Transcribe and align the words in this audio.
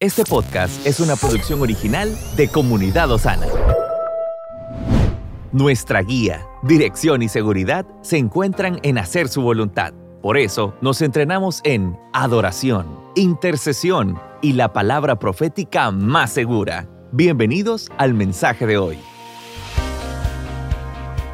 Este 0.00 0.22
podcast 0.22 0.86
es 0.86 1.00
una 1.00 1.16
producción 1.16 1.60
original 1.60 2.16
de 2.36 2.46
Comunidad 2.46 3.10
Osana. 3.10 3.48
Nuestra 5.50 6.02
guía, 6.02 6.46
dirección 6.62 7.20
y 7.20 7.28
seguridad 7.28 7.84
se 8.02 8.16
encuentran 8.16 8.78
en 8.84 8.96
hacer 8.96 9.26
su 9.26 9.42
voluntad. 9.42 9.92
Por 10.22 10.38
eso 10.38 10.72
nos 10.80 11.02
entrenamos 11.02 11.60
en 11.64 11.98
adoración, 12.12 12.86
intercesión 13.16 14.20
y 14.40 14.52
la 14.52 14.72
palabra 14.72 15.18
profética 15.18 15.90
más 15.90 16.32
segura. 16.32 16.88
Bienvenidos 17.10 17.90
al 17.96 18.14
mensaje 18.14 18.68
de 18.68 18.78
hoy. 18.78 18.98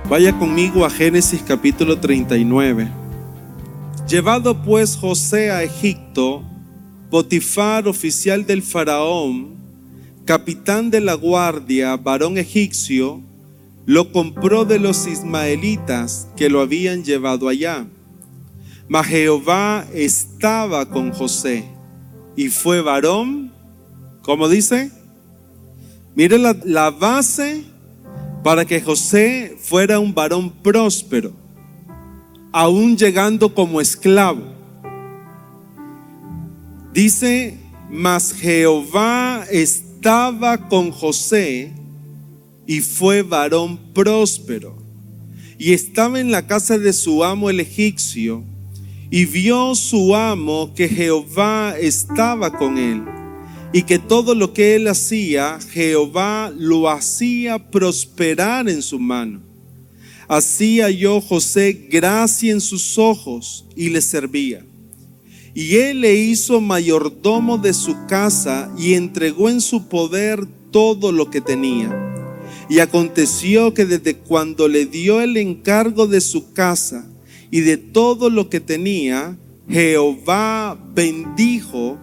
Vaya 0.09 0.33
conmigo 0.39 0.87
a 0.87 0.91
Génesis 0.91 1.45
capítulo 1.47 2.01
39. 2.01 2.89
Llevado 4.09 4.63
pues 4.63 4.97
José 4.97 5.51
a 5.51 5.63
Egipto, 5.63 6.43
Potifar, 7.11 7.87
oficial 7.87 8.47
del 8.47 8.63
faraón, 8.63 9.55
capitán 10.25 10.91
de 10.91 11.01
la 11.01 11.15
guardia, 11.15 11.97
varón 11.97 12.39
egipcio, 12.39 13.21
lo 13.87 14.13
compró 14.13 14.65
de 14.65 14.79
los 14.79 15.07
ismaelitas 15.07 16.29
que 16.37 16.49
lo 16.49 16.61
habían 16.61 17.05
llevado 17.05 17.49
allá. 17.49 17.87
Mas 18.89 19.07
Jehová 19.07 19.87
estaba 19.93 20.87
con 20.89 21.13
José 21.13 21.65
y 22.37 22.49
fue 22.49 22.81
varón, 22.81 23.53
¿cómo 24.23 24.49
dice? 24.49 24.91
Mire 26.15 26.39
la, 26.39 26.57
la 26.65 26.91
base 26.91 27.65
para 28.43 28.65
que 28.65 28.81
José 28.81 29.57
fuera 29.61 29.99
un 29.99 30.15
varón 30.15 30.51
próspero, 30.51 31.33
aún 32.53 32.97
llegando 32.97 33.55
como 33.55 33.81
esclavo. 33.81 34.54
Dice, 36.95 37.59
mas 37.91 38.33
Jehová 38.33 39.45
estaba 39.51 40.69
con 40.69 40.93
José 40.93 41.73
y 42.69 42.81
fue 42.81 43.23
varón 43.23 43.93
próspero. 43.93 44.79
Y 45.59 45.73
estaba 45.73 46.21
en 46.21 46.31
la 46.31 46.47
casa 46.47 46.79
de 46.79 46.93
su 46.93 47.25
amo 47.25 47.51
el 47.51 47.59
egipcio, 47.59 48.45
y 49.11 49.25
vio 49.25 49.75
su 49.75 50.15
amo 50.15 50.73
que 50.75 50.89
Jehová 50.89 51.75
estaba 51.79 52.57
con 52.57 52.79
él 52.79 53.03
y 53.73 53.83
que 53.83 53.99
todo 53.99 54.37
lo 54.37 54.53
que 54.53 54.77
él 54.77 54.87
hacía, 54.87 55.59
Jehová 55.73 56.53
lo 56.57 56.89
hacía 56.89 57.73
prosperar 57.73 58.69
en 58.69 58.83
su 58.83 59.01
mano. 59.01 59.43
Hacía 60.29 60.91
yo 60.91 61.21
José 61.21 61.89
gracia 61.91 62.53
en 62.53 62.61
sus 62.61 62.97
ojos 62.99 63.67
y 63.75 63.89
le 63.89 64.01
servía. 64.01 64.65
Y 65.55 65.77
él 65.77 66.01
le 66.01 66.15
hizo 66.15 66.61
mayordomo 66.61 67.59
de 67.59 67.73
su 67.73 68.07
casa 68.07 68.73
y 68.77 68.95
entregó 68.95 69.49
en 69.49 69.61
su 69.61 69.87
poder 69.87 70.47
todo 70.73 71.13
lo 71.13 71.31
que 71.31 71.41
tenía. 71.41 72.13
Y 72.69 72.81
aconteció 72.81 73.73
que 73.73 73.85
desde 73.85 74.17
cuando 74.17 74.67
le 74.67 74.87
dio 74.87 75.21
el 75.21 75.37
encargo 75.37 76.09
de 76.09 76.21
su 76.21 76.53
casa 76.53 77.07
y 77.53 77.61
de 77.61 77.77
todo 77.77 78.31
lo 78.31 78.51
que 78.51 78.59
tenía, 78.59 79.39
Jehová 79.69 80.77
bendijo 80.93 81.99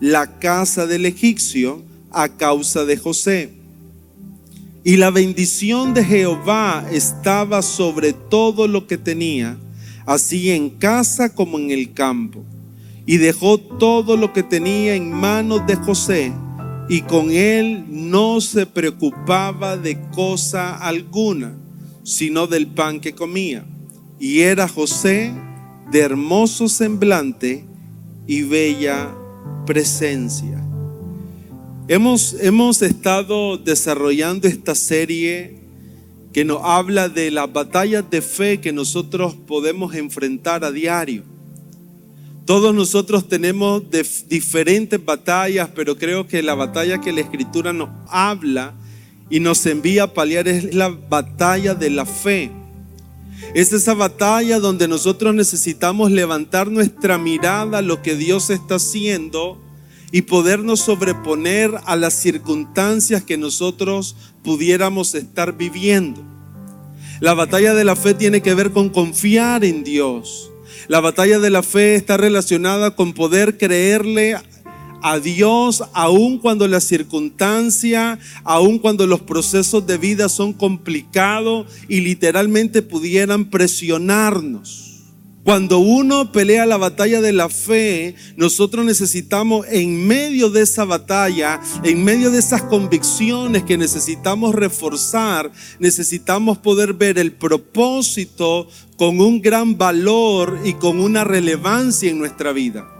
la 0.00 0.38
casa 0.38 0.86
del 0.86 1.06
egipcio 1.06 1.82
a 2.12 2.28
causa 2.28 2.84
de 2.84 2.96
José. 2.96 3.50
Y 4.84 4.98
la 4.98 5.10
bendición 5.10 5.94
de 5.94 6.04
Jehová 6.04 6.86
estaba 6.92 7.62
sobre 7.62 8.12
todo 8.12 8.68
lo 8.68 8.86
que 8.86 8.98
tenía, 8.98 9.58
así 10.06 10.50
en 10.50 10.70
casa 10.70 11.34
como 11.34 11.58
en 11.58 11.72
el 11.72 11.92
campo. 11.92 12.44
Y 13.06 13.18
dejó 13.18 13.58
todo 13.58 14.16
lo 14.16 14.32
que 14.32 14.42
tenía 14.42 14.94
en 14.94 15.12
manos 15.12 15.66
de 15.66 15.76
José, 15.76 16.32
y 16.88 17.00
con 17.02 17.30
él 17.30 17.84
no 17.88 18.40
se 18.40 18.66
preocupaba 18.66 19.76
de 19.76 20.00
cosa 20.10 20.76
alguna, 20.76 21.54
sino 22.02 22.46
del 22.46 22.66
pan 22.66 23.00
que 23.00 23.14
comía. 23.14 23.64
Y 24.18 24.40
era 24.40 24.68
José 24.68 25.32
de 25.90 26.00
hermoso 26.00 26.68
semblante 26.68 27.64
y 28.26 28.42
bella 28.42 29.14
presencia. 29.66 30.62
Hemos, 31.88 32.36
hemos 32.40 32.80
estado 32.82 33.58
desarrollando 33.58 34.48
esta 34.48 34.74
serie 34.74 35.60
que 36.32 36.44
nos 36.44 36.60
habla 36.62 37.08
de 37.08 37.30
las 37.30 37.52
batallas 37.52 38.04
de 38.10 38.22
fe 38.22 38.60
que 38.60 38.72
nosotros 38.72 39.34
podemos 39.34 39.94
enfrentar 39.94 40.64
a 40.64 40.72
diario. 40.72 41.22
Todos 42.44 42.74
nosotros 42.74 43.26
tenemos 43.26 43.82
diferentes 44.28 45.02
batallas, 45.02 45.70
pero 45.74 45.96
creo 45.96 46.26
que 46.26 46.42
la 46.42 46.54
batalla 46.54 47.00
que 47.00 47.12
la 47.12 47.22
Escritura 47.22 47.72
nos 47.72 47.88
habla 48.08 48.74
y 49.30 49.40
nos 49.40 49.64
envía 49.64 50.04
a 50.04 50.14
paliar 50.14 50.46
es 50.46 50.74
la 50.74 50.88
batalla 50.88 51.74
de 51.74 51.88
la 51.88 52.04
fe. 52.04 52.50
Es 53.54 53.72
esa 53.72 53.94
batalla 53.94 54.58
donde 54.58 54.88
nosotros 54.88 55.34
necesitamos 55.34 56.10
levantar 56.10 56.70
nuestra 56.70 57.16
mirada 57.16 57.78
a 57.78 57.82
lo 57.82 58.02
que 58.02 58.14
Dios 58.14 58.50
está 58.50 58.74
haciendo 58.74 59.58
y 60.12 60.22
podernos 60.22 60.80
sobreponer 60.80 61.72
a 61.86 61.96
las 61.96 62.14
circunstancias 62.14 63.24
que 63.24 63.38
nosotros 63.38 64.16
pudiéramos 64.42 65.14
estar 65.14 65.56
viviendo. 65.56 66.22
La 67.20 67.32
batalla 67.32 67.74
de 67.74 67.84
la 67.84 67.96
fe 67.96 68.12
tiene 68.12 68.42
que 68.42 68.54
ver 68.54 68.70
con 68.70 68.90
confiar 68.90 69.64
en 69.64 69.82
Dios. 69.82 70.50
La 70.88 71.00
batalla 71.00 71.38
de 71.38 71.50
la 71.50 71.62
fe 71.62 71.94
está 71.94 72.16
relacionada 72.16 72.94
con 72.94 73.12
poder 73.12 73.58
creerle 73.58 74.36
a 75.02 75.18
Dios 75.18 75.84
aun 75.92 76.38
cuando 76.38 76.66
la 76.66 76.80
circunstancia, 76.80 78.18
aun 78.42 78.78
cuando 78.78 79.06
los 79.06 79.20
procesos 79.20 79.86
de 79.86 79.98
vida 79.98 80.30
son 80.30 80.54
complicados 80.54 81.66
y 81.88 82.00
literalmente 82.00 82.80
pudieran 82.80 83.50
presionarnos. 83.50 84.83
Cuando 85.44 85.78
uno 85.78 86.32
pelea 86.32 86.64
la 86.64 86.78
batalla 86.78 87.20
de 87.20 87.34
la 87.34 87.50
fe, 87.50 88.14
nosotros 88.36 88.82
necesitamos 88.86 89.66
en 89.68 90.06
medio 90.06 90.48
de 90.48 90.62
esa 90.62 90.86
batalla, 90.86 91.60
en 91.82 92.02
medio 92.02 92.30
de 92.30 92.38
esas 92.38 92.62
convicciones 92.62 93.62
que 93.62 93.76
necesitamos 93.76 94.54
reforzar, 94.54 95.52
necesitamos 95.78 96.56
poder 96.56 96.94
ver 96.94 97.18
el 97.18 97.32
propósito 97.32 98.68
con 98.96 99.20
un 99.20 99.42
gran 99.42 99.76
valor 99.76 100.58
y 100.64 100.72
con 100.72 100.98
una 100.98 101.24
relevancia 101.24 102.10
en 102.10 102.18
nuestra 102.18 102.52
vida. 102.52 102.90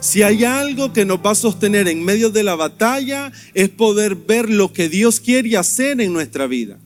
Si 0.00 0.22
hay 0.22 0.44
algo 0.44 0.92
que 0.92 1.06
nos 1.06 1.24
va 1.24 1.30
a 1.30 1.34
sostener 1.34 1.88
en 1.88 2.04
medio 2.04 2.28
de 2.28 2.42
la 2.42 2.56
batalla, 2.56 3.32
es 3.54 3.70
poder 3.70 4.16
ver 4.16 4.50
lo 4.50 4.74
que 4.74 4.90
Dios 4.90 5.18
quiere 5.18 5.56
hacer 5.56 5.98
en 6.02 6.12
nuestra 6.12 6.46
vida. 6.46 6.78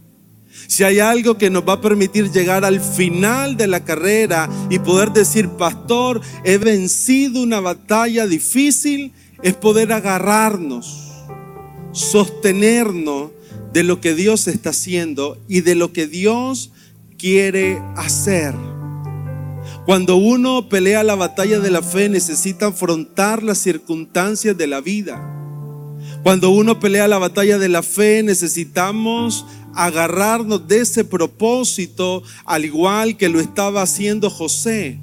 Si 0.66 0.84
hay 0.84 0.98
algo 1.00 1.38
que 1.38 1.50
nos 1.50 1.66
va 1.66 1.74
a 1.74 1.80
permitir 1.80 2.30
llegar 2.30 2.64
al 2.64 2.80
final 2.80 3.56
de 3.56 3.66
la 3.66 3.84
carrera 3.84 4.48
y 4.70 4.78
poder 4.78 5.12
decir, 5.12 5.48
pastor, 5.50 6.20
he 6.44 6.58
vencido 6.58 7.42
una 7.42 7.60
batalla 7.60 8.26
difícil, 8.26 9.12
es 9.42 9.54
poder 9.54 9.92
agarrarnos, 9.92 11.12
sostenernos 11.92 13.30
de 13.72 13.82
lo 13.82 14.00
que 14.00 14.14
Dios 14.14 14.48
está 14.48 14.70
haciendo 14.70 15.38
y 15.48 15.62
de 15.62 15.74
lo 15.74 15.92
que 15.92 16.06
Dios 16.06 16.72
quiere 17.18 17.82
hacer. 17.96 18.54
Cuando 19.84 20.16
uno 20.16 20.68
pelea 20.68 21.02
la 21.02 21.16
batalla 21.16 21.58
de 21.58 21.70
la 21.70 21.82
fe 21.82 22.08
necesita 22.08 22.66
afrontar 22.66 23.42
las 23.42 23.58
circunstancias 23.58 24.56
de 24.56 24.66
la 24.66 24.80
vida. 24.80 25.20
Cuando 26.22 26.50
uno 26.50 26.78
pelea 26.78 27.08
la 27.08 27.18
batalla 27.18 27.58
de 27.58 27.68
la 27.68 27.82
fe 27.82 28.22
necesitamos 28.22 29.44
agarrarnos 29.74 30.66
de 30.68 30.80
ese 30.80 31.04
propósito 31.04 32.22
al 32.44 32.64
igual 32.64 33.16
que 33.16 33.28
lo 33.28 33.40
estaba 33.40 33.82
haciendo 33.82 34.30
José. 34.30 34.98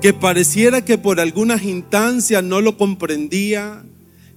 Que 0.00 0.12
pareciera 0.12 0.84
que 0.84 0.98
por 0.98 1.20
algunas 1.20 1.62
instancias 1.62 2.42
no 2.42 2.60
lo 2.60 2.76
comprendía, 2.76 3.84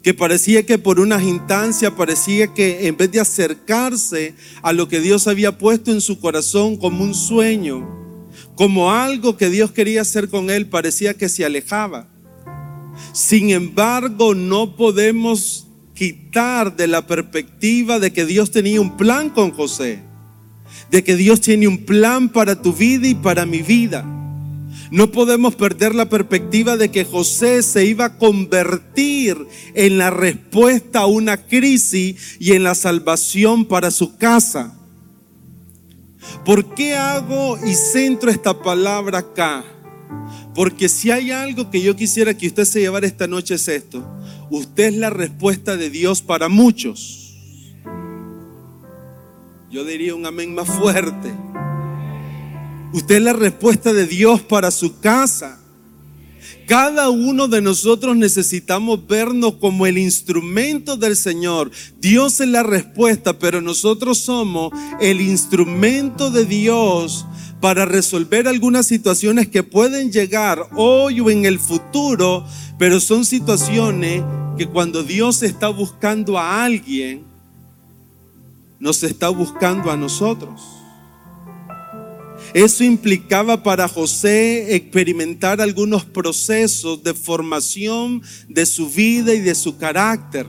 que 0.03 0.13
parecía 0.13 0.63
que 0.63 0.77
por 0.77 0.99
unas 0.99 1.23
instancias 1.23 1.91
parecía 1.93 2.53
que 2.53 2.87
en 2.87 2.95
vez 2.95 3.11
de 3.11 3.19
acercarse 3.19 4.35
a 4.61 4.71
lo 4.71 4.87
que 4.87 4.99
Dios 4.99 5.27
había 5.27 5.57
puesto 5.57 5.91
en 5.91 6.01
su 6.01 6.19
corazón 6.19 6.77
como 6.77 7.03
un 7.03 7.15
sueño, 7.15 7.89
como 8.55 8.91
algo 8.91 9.35
que 9.35 9.49
Dios 9.49 9.71
quería 9.71 10.01
hacer 10.01 10.29
con 10.29 10.51
él, 10.51 10.67
parecía 10.67 11.15
que 11.15 11.27
se 11.27 11.43
alejaba. 11.43 12.07
Sin 13.13 13.49
embargo, 13.49 14.35
no 14.35 14.75
podemos 14.75 15.64
quitar 15.95 16.75
de 16.75 16.87
la 16.87 17.07
perspectiva 17.07 17.99
de 17.99 18.13
que 18.13 18.25
Dios 18.25 18.51
tenía 18.51 18.81
un 18.81 18.97
plan 18.97 19.29
con 19.29 19.51
José, 19.51 19.99
de 20.91 21.03
que 21.03 21.15
Dios 21.15 21.41
tiene 21.41 21.67
un 21.67 21.85
plan 21.85 22.29
para 22.29 22.61
tu 22.61 22.73
vida 22.73 23.07
y 23.07 23.15
para 23.15 23.45
mi 23.45 23.61
vida. 23.61 24.05
No 24.91 25.11
podemos 25.11 25.55
perder 25.55 25.95
la 25.95 26.09
perspectiva 26.09 26.77
de 26.77 26.91
que 26.91 27.05
José 27.05 27.63
se 27.63 27.85
iba 27.85 28.05
a 28.05 28.17
convertir 28.17 29.37
en 29.73 29.97
la 29.97 30.11
respuesta 30.11 30.99
a 30.99 31.05
una 31.07 31.37
crisis 31.37 32.37
y 32.39 32.51
en 32.51 32.63
la 32.63 32.75
salvación 32.75 33.65
para 33.65 33.89
su 33.89 34.17
casa. 34.17 34.77
¿Por 36.43 36.75
qué 36.75 36.95
hago 36.95 37.57
y 37.65 37.73
centro 37.73 38.29
esta 38.29 38.61
palabra 38.61 39.19
acá? 39.19 39.63
Porque 40.53 40.87
si 40.87 41.09
hay 41.09 41.31
algo 41.31 41.69
que 41.71 41.81
yo 41.81 41.95
quisiera 41.95 42.37
que 42.37 42.47
usted 42.47 42.65
se 42.65 42.79
llevara 42.79 43.07
esta 43.07 43.27
noche 43.27 43.55
es 43.55 43.67
esto. 43.67 44.05
Usted 44.49 44.85
es 44.85 44.95
la 44.95 45.09
respuesta 45.09 45.75
de 45.75 45.89
Dios 45.89 46.21
para 46.21 46.49
muchos. 46.49 47.35
Yo 49.71 49.83
diría 49.83 50.15
un 50.15 50.25
amén 50.25 50.53
más 50.53 50.67
fuerte. 50.67 51.33
Usted 52.93 53.15
es 53.15 53.21
la 53.21 53.33
respuesta 53.33 53.91
de 53.91 54.05
Dios 54.05 54.41
para 54.41 54.71
su 54.71 54.99
casa. 54.99 55.59
Cada 56.67 57.09
uno 57.09 57.47
de 57.47 57.61
nosotros 57.61 58.15
necesitamos 58.15 59.05
vernos 59.05 59.55
como 59.55 59.85
el 59.85 59.97
instrumento 59.97 60.95
del 60.95 61.15
Señor. 61.15 61.71
Dios 61.99 62.39
es 62.39 62.47
la 62.47 62.63
respuesta, 62.63 63.37
pero 63.37 63.61
nosotros 63.61 64.19
somos 64.19 64.71
el 64.99 65.21
instrumento 65.21 66.31
de 66.31 66.45
Dios 66.45 67.25
para 67.65 67.83
resolver 67.83 68.47
algunas 68.47 68.85
situaciones 68.85 69.47
que 69.47 69.63
pueden 69.63 70.11
llegar 70.11 70.69
hoy 70.75 71.19
o 71.19 71.31
en 71.31 71.45
el 71.45 71.57
futuro, 71.57 72.45
pero 72.77 72.99
son 72.99 73.25
situaciones 73.25 74.21
que 74.55 74.67
cuando 74.67 75.01
Dios 75.01 75.41
está 75.41 75.69
buscando 75.69 76.37
a 76.37 76.63
alguien, 76.63 77.23
nos 78.79 79.01
está 79.01 79.29
buscando 79.29 79.89
a 79.89 79.97
nosotros. 79.97 80.61
Eso 82.53 82.83
implicaba 82.83 83.63
para 83.63 83.87
José 83.87 84.75
experimentar 84.75 85.59
algunos 85.59 86.05
procesos 86.05 87.01
de 87.01 87.15
formación 87.15 88.21
de 88.47 88.67
su 88.67 88.91
vida 88.91 89.33
y 89.33 89.39
de 89.39 89.55
su 89.55 89.75
carácter. 89.75 90.45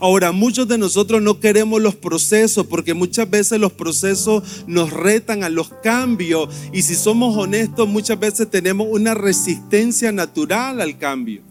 Ahora, 0.00 0.32
muchos 0.32 0.68
de 0.68 0.78
nosotros 0.78 1.22
no 1.22 1.40
queremos 1.40 1.80
los 1.80 1.94
procesos 1.94 2.66
porque 2.66 2.94
muchas 2.94 3.28
veces 3.28 3.58
los 3.58 3.72
procesos 3.72 4.64
nos 4.66 4.92
retan 4.92 5.42
a 5.42 5.48
los 5.48 5.70
cambios 5.82 6.48
y 6.72 6.82
si 6.82 6.94
somos 6.94 7.36
honestos 7.36 7.88
muchas 7.88 8.18
veces 8.18 8.50
tenemos 8.50 8.86
una 8.90 9.14
resistencia 9.14 10.12
natural 10.12 10.80
al 10.80 10.98
cambio. 10.98 11.49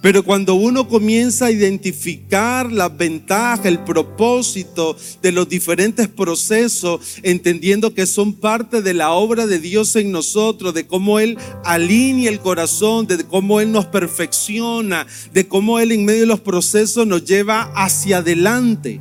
Pero 0.00 0.22
cuando 0.22 0.54
uno 0.54 0.86
comienza 0.86 1.46
a 1.46 1.50
identificar 1.50 2.70
las 2.70 2.96
ventajas, 2.96 3.66
el 3.66 3.80
propósito 3.80 4.96
de 5.22 5.32
los 5.32 5.48
diferentes 5.48 6.06
procesos, 6.06 7.00
entendiendo 7.22 7.94
que 7.94 8.06
son 8.06 8.34
parte 8.34 8.80
de 8.80 8.94
la 8.94 9.10
obra 9.10 9.46
de 9.46 9.58
Dios 9.58 9.96
en 9.96 10.12
nosotros, 10.12 10.72
de 10.72 10.86
cómo 10.86 11.18
Él 11.18 11.36
alinea 11.64 12.30
el 12.30 12.38
corazón, 12.38 13.06
de 13.06 13.24
cómo 13.24 13.60
Él 13.60 13.72
nos 13.72 13.86
perfecciona, 13.86 15.06
de 15.32 15.48
cómo 15.48 15.80
Él 15.80 15.90
en 15.90 16.04
medio 16.04 16.20
de 16.20 16.26
los 16.26 16.40
procesos 16.40 17.06
nos 17.06 17.24
lleva 17.24 17.72
hacia 17.74 18.18
adelante. 18.18 19.00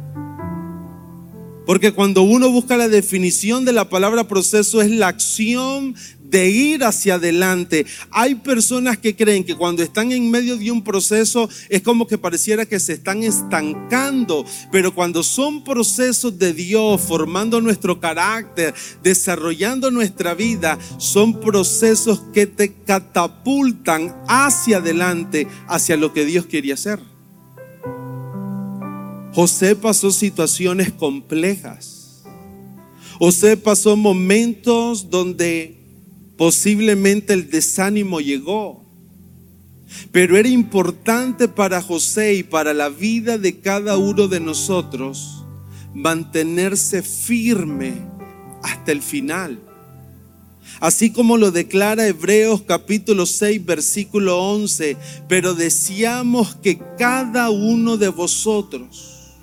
Porque 1.67 1.91
cuando 1.91 2.21
uno 2.21 2.49
busca 2.49 2.77
la 2.77 2.87
definición 2.87 3.65
de 3.65 3.73
la 3.73 3.89
palabra 3.89 4.25
proceso 4.25 4.81
es 4.81 4.89
la 4.89 5.09
acción 5.09 5.95
de 6.29 6.49
ir 6.49 6.83
hacia 6.83 7.15
adelante. 7.15 7.85
Hay 8.11 8.35
personas 8.35 8.97
que 8.97 9.15
creen 9.15 9.43
que 9.43 9.55
cuando 9.55 9.83
están 9.83 10.11
en 10.11 10.29
medio 10.29 10.57
de 10.57 10.71
un 10.71 10.83
proceso 10.83 11.49
es 11.69 11.81
como 11.81 12.07
que 12.07 12.17
pareciera 12.17 12.65
que 12.65 12.79
se 12.79 12.93
están 12.93 13.23
estancando, 13.23 14.45
pero 14.71 14.93
cuando 14.93 15.23
son 15.23 15.63
procesos 15.63 16.37
de 16.37 16.53
Dios 16.53 17.01
formando 17.01 17.61
nuestro 17.61 17.99
carácter, 17.99 18.73
desarrollando 19.03 19.91
nuestra 19.91 20.33
vida, 20.33 20.77
son 20.97 21.39
procesos 21.39 22.21
que 22.33 22.45
te 22.47 22.73
catapultan 22.73 24.15
hacia 24.27 24.77
adelante, 24.77 25.47
hacia 25.67 25.97
lo 25.97 26.13
que 26.13 26.25
Dios 26.25 26.45
quería 26.45 26.73
hacer. 26.73 26.99
José 29.33 29.75
pasó 29.75 30.11
situaciones 30.11 30.91
complejas. 30.91 32.23
José 33.19 33.55
pasó 33.55 33.95
momentos 33.95 35.09
donde 35.09 35.76
Posiblemente 36.37 37.33
el 37.33 37.49
desánimo 37.49 38.21
llegó. 38.21 38.85
Pero 40.11 40.37
era 40.37 40.49
importante 40.49 41.47
para 41.47 41.81
José 41.81 42.35
y 42.35 42.43
para 42.43 42.73
la 42.73 42.89
vida 42.89 43.37
de 43.37 43.59
cada 43.59 43.97
uno 43.97 44.27
de 44.27 44.39
nosotros 44.39 45.45
mantenerse 45.93 47.01
firme 47.01 47.93
hasta 48.61 48.91
el 48.91 49.01
final. 49.01 49.59
Así 50.79 51.11
como 51.11 51.37
lo 51.37 51.51
declara 51.51 52.05
Hebreos 52.05 52.61
capítulo 52.61 53.25
6 53.25 53.65
versículo 53.65 54.37
11, 54.43 54.97
pero 55.27 55.55
deseamos 55.55 56.55
que 56.55 56.79
cada 56.99 57.49
uno 57.49 57.97
de 57.97 58.09
vosotros 58.09 59.37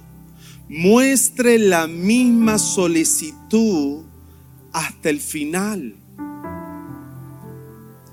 muestre 0.68 1.58
la 1.58 1.88
misma 1.88 2.58
solicitud 2.58 4.04
hasta 4.72 5.10
el 5.10 5.20
final 5.20 6.03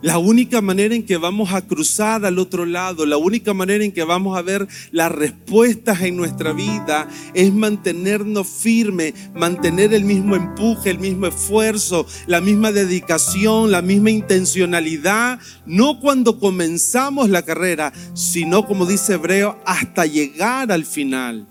la 0.01 0.17
única 0.17 0.61
manera 0.61 0.95
en 0.95 1.05
que 1.05 1.17
vamos 1.17 1.53
a 1.53 1.61
cruzar 1.61 2.25
al 2.25 2.39
otro 2.39 2.65
lado, 2.65 3.05
la 3.05 3.17
única 3.17 3.53
manera 3.53 3.83
en 3.83 3.91
que 3.91 4.03
vamos 4.03 4.37
a 4.37 4.41
ver 4.41 4.67
las 4.91 5.11
respuestas 5.11 6.01
en 6.01 6.17
nuestra 6.17 6.53
vida 6.53 7.07
es 7.33 7.53
mantenernos 7.53 8.47
firmes, 8.47 9.13
mantener 9.35 9.93
el 9.93 10.03
mismo 10.03 10.35
empuje, 10.35 10.89
el 10.89 10.99
mismo 10.99 11.27
esfuerzo, 11.27 12.05
la 12.25 12.41
misma 12.41 12.71
dedicación, 12.71 13.71
la 13.71 13.81
misma 13.81 14.09
intencionalidad, 14.09 15.39
no 15.65 15.99
cuando 15.99 16.39
comenzamos 16.39 17.29
la 17.29 17.43
carrera, 17.43 17.93
sino 18.13 18.65
como 18.65 18.85
dice 18.85 19.13
Hebreo, 19.13 19.59
hasta 19.65 20.05
llegar 20.05 20.71
al 20.71 20.85
final. 20.85 21.47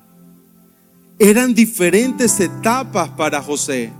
Eran 1.18 1.54
diferentes 1.54 2.40
etapas 2.40 3.10
para 3.10 3.42
José 3.42 3.92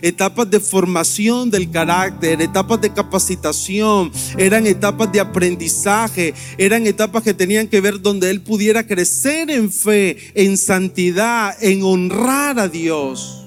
etapas 0.00 0.50
de 0.50 0.60
formación 0.60 1.50
del 1.50 1.70
carácter, 1.70 2.40
etapas 2.40 2.80
de 2.80 2.92
capacitación, 2.92 4.10
eran 4.38 4.66
etapas 4.66 5.12
de 5.12 5.20
aprendizaje, 5.20 6.34
eran 6.58 6.86
etapas 6.86 7.22
que 7.22 7.34
tenían 7.34 7.68
que 7.68 7.80
ver 7.80 8.00
donde 8.00 8.30
él 8.30 8.40
pudiera 8.40 8.86
crecer 8.86 9.50
en 9.50 9.70
fe, 9.70 10.16
en 10.34 10.56
santidad, 10.56 11.54
en 11.62 11.82
honrar 11.82 12.58
a 12.58 12.68
Dios. 12.68 13.46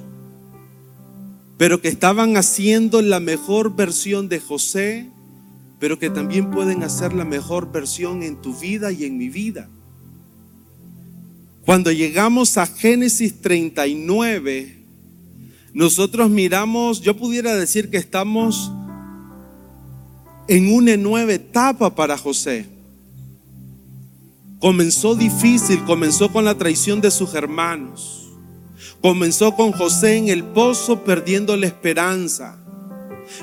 Pero 1.58 1.82
que 1.82 1.88
estaban 1.88 2.38
haciendo 2.38 3.02
la 3.02 3.20
mejor 3.20 3.76
versión 3.76 4.28
de 4.28 4.40
José, 4.40 5.10
pero 5.80 6.00
que 6.00 6.10
también 6.10 6.52
pueden 6.52 6.84
hacer 6.84 7.14
la 7.14 7.26
mejor 7.26 7.72
versión 7.72 8.24
en 8.24 8.42
tu 8.42 8.56
vida 8.56 8.92
y 8.92 9.06
en 9.06 9.18
mi 9.18 9.30
vida. 9.30 9.70
Cuando 11.66 11.92
llegamos 11.92 12.58
a 12.58 12.68
Génesis 12.68 13.42
39, 13.42 14.75
nosotros 15.76 16.30
miramos, 16.30 17.02
yo 17.02 17.18
pudiera 17.18 17.54
decir 17.54 17.90
que 17.90 17.98
estamos 17.98 18.72
en 20.48 20.74
una 20.74 20.96
nueva 20.96 21.34
etapa 21.34 21.94
para 21.94 22.18
José. 22.18 22.66
Comenzó 24.62 25.16
difícil, 25.16 25.84
comenzó 25.84 26.32
con 26.32 26.46
la 26.46 26.58
traición 26.58 27.02
de 27.02 27.12
sus 27.12 27.34
hermanos. 27.34 28.32
Comenzó 29.02 29.54
con 29.54 29.74
José 29.74 30.16
en 30.16 30.30
el 30.30 30.46
pozo 30.46 31.04
perdiendo 31.04 31.58
la 31.58 31.68
esperanza. 31.68 32.58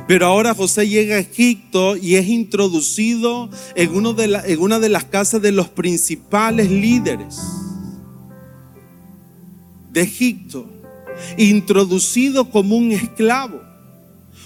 Pero 0.08 0.24
ahora 0.24 0.54
José 0.54 0.88
llega 0.88 1.16
a 1.16 1.18
Egipto 1.18 1.98
y 1.98 2.14
es 2.14 2.26
introducido 2.28 3.50
en, 3.74 3.90
en 3.90 4.58
una 4.58 4.78
de 4.78 4.88
las 4.88 5.04
casas 5.04 5.42
de 5.42 5.52
los 5.52 5.68
principales 5.68 6.70
líderes 6.70 7.38
de 9.90 10.00
Egipto 10.00 10.81
introducido 11.36 12.50
como 12.50 12.76
un 12.76 12.92
esclavo. 12.92 13.60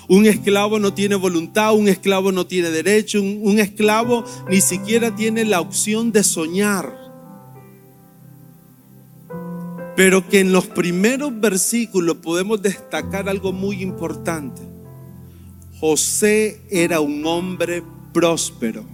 Un 0.09 0.26
esclavo 0.26 0.78
no 0.78 0.95
tiene 0.95 1.16
voluntad, 1.16 1.75
un 1.75 1.88
esclavo 1.88 2.30
no 2.30 2.47
tiene 2.47 2.71
derecho, 2.71 3.21
un, 3.21 3.59
esclavo 3.59 4.25
ni 4.49 4.61
siquiera 4.61 5.14
tiene 5.14 5.45
la 5.45 5.61
opción 5.61 6.12
de 6.12 6.23
soñar. 6.23 6.97
Pero 9.97 10.28
que 10.28 10.40
en 10.40 10.52
los 10.52 10.66
primeros 10.66 11.38
versículos 11.40 12.18
podemos 12.18 12.62
destacar 12.62 13.28
algo 13.28 13.52
muy 13.52 13.83
importante. 13.83 14.62
José 15.80 16.61
era 16.71 17.00
un 17.00 17.25
hombre 17.26 17.83
próspero. 18.12 18.85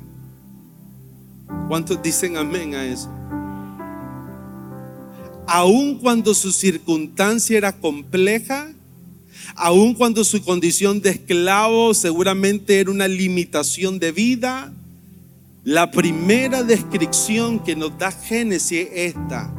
¿Cuántos 1.69 2.01
dicen 2.03 2.37
amén 2.37 2.75
a 2.75 2.87
eso? 2.87 3.11
Aun 5.47 5.97
cuando 5.99 6.35
su 6.35 6.53
circunstancia 6.53 7.59
era 7.59 7.73
compleja, 7.73 8.73
aun 9.55 9.95
cuando 9.95 10.25
su 10.25 10.43
condición 10.43 11.01
de 11.01 11.11
esclavo 11.11 11.95
seguramente 11.95 12.81
era 12.81 12.91
una 12.91 13.09
limitación 13.09 13.99
de 13.99 14.13
vida, 14.13 14.73
la 15.65 15.91
primera 15.91 16.63
descripción 16.63 17.61
que 17.61 17.77
nos 17.77 17.97
da 17.99 18.11
Génesis 18.11 18.89
es 18.93 19.15
esta. 19.15 19.53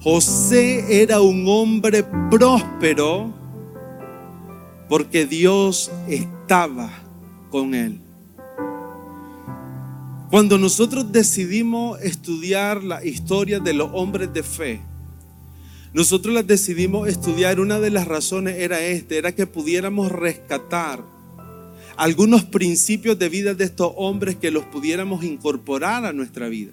José 0.00 1.02
era 1.02 1.20
un 1.20 1.46
hombre 1.46 2.04
próspero 2.30 3.32
porque 4.88 5.26
Dios 5.26 5.90
estaba 6.08 6.90
con 7.50 7.74
él. 7.74 8.01
Cuando 10.32 10.56
nosotros 10.56 11.12
decidimos 11.12 12.00
estudiar 12.00 12.82
la 12.82 13.04
historia 13.04 13.60
de 13.60 13.74
los 13.74 13.90
hombres 13.92 14.32
de 14.32 14.42
fe, 14.42 14.80
nosotros 15.92 16.32
las 16.32 16.46
decidimos 16.46 17.06
estudiar, 17.06 17.60
una 17.60 17.78
de 17.78 17.90
las 17.90 18.08
razones 18.08 18.56
era 18.56 18.80
esta, 18.80 19.14
era 19.14 19.32
que 19.32 19.46
pudiéramos 19.46 20.10
rescatar 20.10 21.04
algunos 21.98 22.44
principios 22.44 23.18
de 23.18 23.28
vida 23.28 23.52
de 23.52 23.64
estos 23.64 23.92
hombres 23.94 24.36
que 24.36 24.50
los 24.50 24.64
pudiéramos 24.64 25.22
incorporar 25.22 26.06
a 26.06 26.14
nuestra 26.14 26.48
vida. 26.48 26.72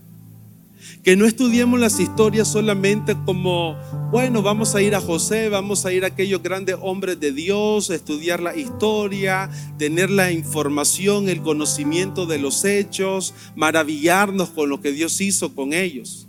Que 1.03 1.15
no 1.15 1.25
estudiemos 1.25 1.79
las 1.79 2.00
historias 2.00 2.48
solamente 2.48 3.15
como, 3.25 3.77
bueno, 4.12 4.41
vamos 4.41 4.75
a 4.75 4.81
ir 4.81 4.95
a 4.95 5.01
José, 5.01 5.50
vamos 5.50 5.86
a 5.86 5.93
ir 5.93 6.03
a 6.03 6.07
aquellos 6.07 6.43
grandes 6.43 6.75
hombres 6.81 7.19
de 7.19 7.31
Dios, 7.31 7.89
estudiar 7.89 8.41
la 8.41 8.55
historia, 8.55 9.50
tener 9.77 10.09
la 10.09 10.31
información, 10.31 11.29
el 11.29 11.41
conocimiento 11.41 12.25
de 12.25 12.39
los 12.39 12.65
hechos, 12.65 13.33
maravillarnos 13.55 14.50
con 14.50 14.69
lo 14.69 14.81
que 14.81 14.91
Dios 14.91 15.21
hizo 15.21 15.55
con 15.55 15.74
ellos. 15.74 16.27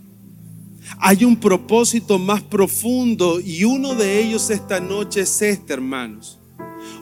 Hay 0.99 1.25
un 1.25 1.37
propósito 1.37 2.19
más 2.19 2.41
profundo 2.41 3.39
y 3.39 3.63
uno 3.63 3.95
de 3.95 4.21
ellos 4.21 4.49
esta 4.49 4.79
noche 4.79 5.21
es 5.21 5.41
este, 5.41 5.73
hermanos. 5.73 6.39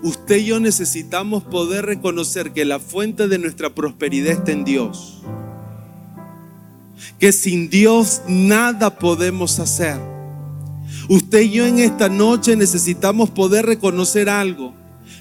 Usted 0.04 0.38
y 0.38 0.46
yo 0.46 0.60
necesitamos 0.60 1.44
poder 1.44 1.86
reconocer 1.86 2.54
que 2.54 2.66
la 2.66 2.80
fuente 2.80 3.28
de 3.28 3.38
nuestra 3.38 3.76
prosperidad 3.76 4.34
está 4.34 4.52
en 4.52 4.64
Dios 4.64 5.20
que 7.20 7.32
sin 7.32 7.70
Dios 7.70 8.22
nada 8.28 8.98
podemos 8.98 9.60
hacer. 9.60 9.98
Usted 11.08 11.42
y 11.42 11.52
yo 11.52 11.66
en 11.66 11.80
esta 11.80 12.08
noche 12.08 12.56
necesitamos 12.56 13.30
poder 13.32 13.66
reconocer 13.66 14.30
algo. 14.30 14.74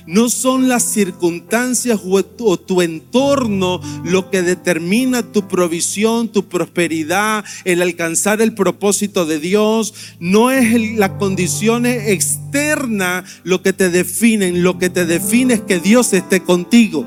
No 0.07 0.31
son 0.31 0.69
las 0.69 0.85
circunstancias 0.85 2.01
o 2.03 2.25
tu, 2.25 2.81
entorno 2.81 3.83
lo 4.05 4.31
que 4.31 4.41
determina 4.41 5.23
tu 5.23 5.47
provisión, 5.47 6.29
tu 6.29 6.49
prosperidad, 6.49 7.45
el 7.65 7.83
alcanzar 7.83 8.41
el 8.41 8.55
propósito 8.55 9.27
de 9.27 9.39
Dios. 9.39 9.93
No 10.19 10.51
es 10.51 10.97
las 10.97 11.11
condiciones 11.11 12.09
externas 12.09 13.41
lo 13.45 13.61
que 13.63 13.75
te 13.75 13.91
definen. 13.91 14.63
Lo 14.63 14.79
que 14.79 14.89
te 14.89 15.05
define 15.05 15.55
es 15.55 15.61
que 15.61 15.79
Dios 15.79 16.15
esté 16.15 16.43
contigo. 16.43 17.07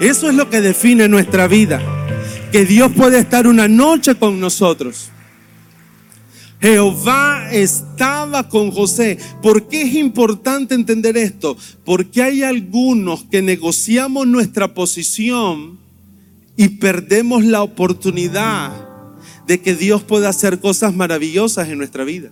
Eso 0.00 0.28
es 0.28 0.34
lo 0.34 0.50
que 0.50 0.60
define 0.60 1.06
nuestra 1.06 1.46
vida 1.46 1.99
que 2.50 2.64
Dios 2.64 2.92
puede 2.92 3.18
estar 3.18 3.46
una 3.46 3.68
noche 3.68 4.14
con 4.14 4.40
nosotros. 4.40 5.10
Jehová 6.60 7.50
estaba 7.52 8.48
con 8.48 8.70
José. 8.70 9.18
¿Por 9.42 9.68
qué 9.68 9.82
es 9.82 9.94
importante 9.94 10.74
entender 10.74 11.16
esto? 11.16 11.56
Porque 11.84 12.22
hay 12.22 12.42
algunos 12.42 13.24
que 13.24 13.40
negociamos 13.40 14.26
nuestra 14.26 14.74
posición 14.74 15.78
y 16.56 16.68
perdemos 16.68 17.44
la 17.44 17.62
oportunidad 17.62 18.72
de 19.46 19.60
que 19.60 19.74
Dios 19.74 20.02
pueda 20.02 20.28
hacer 20.28 20.60
cosas 20.60 20.94
maravillosas 20.94 21.68
en 21.68 21.78
nuestra 21.78 22.04
vida. 22.04 22.30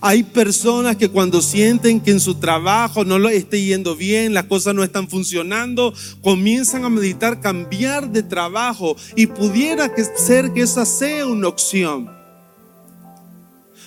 Hay 0.00 0.22
personas 0.22 0.96
que 0.96 1.08
cuando 1.08 1.42
sienten 1.42 2.00
que 2.00 2.10
en 2.10 2.20
su 2.20 2.36
trabajo 2.36 3.04
no 3.04 3.18
lo 3.18 3.28
esté 3.28 3.64
yendo 3.64 3.96
bien, 3.96 4.34
las 4.34 4.44
cosas 4.44 4.74
no 4.74 4.84
están 4.84 5.08
funcionando, 5.08 5.94
comienzan 6.22 6.84
a 6.84 6.90
meditar 6.90 7.40
cambiar 7.40 8.10
de 8.10 8.22
trabajo 8.22 8.96
y 9.16 9.26
pudiera 9.26 9.90
ser 10.16 10.52
que 10.52 10.62
esa 10.62 10.84
sea 10.86 11.26
una 11.26 11.48
opción. 11.48 12.13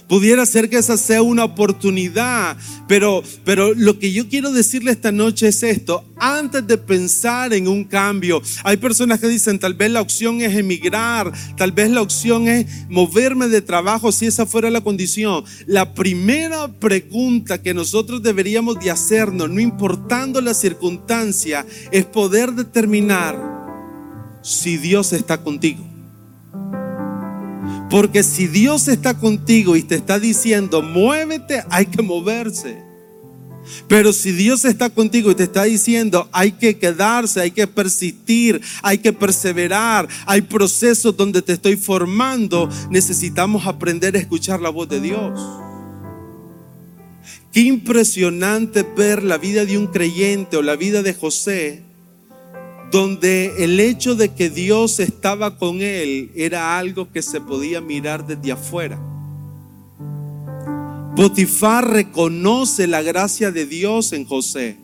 Pudiera 0.08 0.46
ser 0.46 0.70
que 0.70 0.78
esa 0.78 0.96
sea 0.96 1.22
una 1.22 1.44
oportunidad, 1.44 2.56
pero, 2.88 3.24
pero 3.44 3.74
lo 3.74 4.00
que 4.00 4.14
yo 4.14 4.30
quiero 4.30 4.54
decirle 4.54 4.92
esta 4.92 5.12
noche 5.12 5.50
es 5.50 5.64
esto. 5.64 6.06
Antes 6.16 6.66
de 6.66 6.78
pensar 6.78 7.54
en 7.54 7.68
un 7.68 7.84
cambio, 7.84 8.42
hay 8.64 8.78
personas 8.78 9.20
que 9.20 9.28
dicen, 9.28 9.60
tal 9.60 9.74
vez 9.74 9.92
la 9.92 10.02
opción 10.02 10.42
es 10.42 10.56
emigrar, 10.56 11.34
tal 11.58 11.74
vez 11.74 11.92
la 11.92 12.02
opción 12.02 12.48
es 12.48 12.66
moverme 12.90 13.50
de 13.50 13.62
trabajo 13.62 14.12
si 14.12 14.28
esa 14.28 14.46
fuera 14.46 14.70
la 14.70 14.82
condición. 14.82 15.44
La 15.66 15.94
primera 15.94 16.70
pregunta 16.70 17.62
que 17.62 17.74
nosotros 17.74 18.24
deberíamos 18.24 18.80
de 18.80 18.92
hacernos, 18.92 19.50
no 19.50 19.60
importando 19.60 20.40
la 20.40 20.54
circunstancia, 20.54 21.66
es 21.92 22.06
poder 22.06 22.54
determinar 22.54 23.38
si 24.42 24.78
Dios 24.78 25.12
está 25.12 25.44
contigo. 25.44 25.87
Porque 27.89 28.24
si 28.24 28.48
Dios 28.48 28.88
está 28.88 29.17
contigo 29.17 29.75
y 29.75 29.84
te 29.84 29.96
está 29.96 30.20
diciendo, 30.20 30.82
muévete, 30.82 31.63
hay 31.70 31.86
que 31.86 32.01
moverse. 32.01 32.88
Pero 33.88 34.13
si 34.13 34.32
Dios 34.32 34.65
está 34.65 34.89
contigo 34.89 35.32
y 35.32 35.36
te 35.36 35.44
está 35.44 35.63
diciendo, 35.63 36.27
hay 36.32 36.53
que 36.53 36.77
quedarse, 36.77 37.41
hay 37.41 37.51
que 37.51 37.67
persistir, 37.67 38.62
hay 38.82 38.98
que 38.98 39.13
perseverar, 39.13 40.08
hay 40.25 40.41
procesos 40.41 41.15
donde 41.15 41.41
te 41.41 41.53
estoy 41.53 41.75
formando, 41.75 42.70
necesitamos 42.89 43.65
aprender 43.65 44.15
a 44.15 44.20
escuchar 44.20 44.62
la 44.62 44.70
voz 44.70 44.89
de 44.89 45.01
Dios. 45.01 45.39
Qué 47.51 47.62
impresionante 47.62 48.84
ver 48.84 49.24
la 49.24 49.38
vida 49.38 49.65
de 49.65 49.77
un 49.77 49.88
creyente 49.88 50.58
o 50.58 50.62
la 50.62 50.75
vida 50.75 51.01
de 51.01 51.13
José 51.13 51.87
donde 52.91 53.63
el 53.63 53.79
hecho 53.79 54.15
de 54.15 54.34
que 54.34 54.50
Dios 54.50 55.00
estaba 55.00 55.58
con 55.58 55.82
él 55.82 56.32
era 56.36 56.77
algo 56.77 57.12
que 57.12 57.22
se 57.22 57.41
podía 57.41 57.82
mirar 57.82 58.25
desde 58.25 58.51
afuera. 58.51 59.00
Potifar 61.15 61.89
reconoce 61.89 62.86
la 62.88 63.01
gracia 63.01 63.51
de 63.51 63.65
Dios 63.65 64.13
en 64.13 64.25
José. 64.25 64.77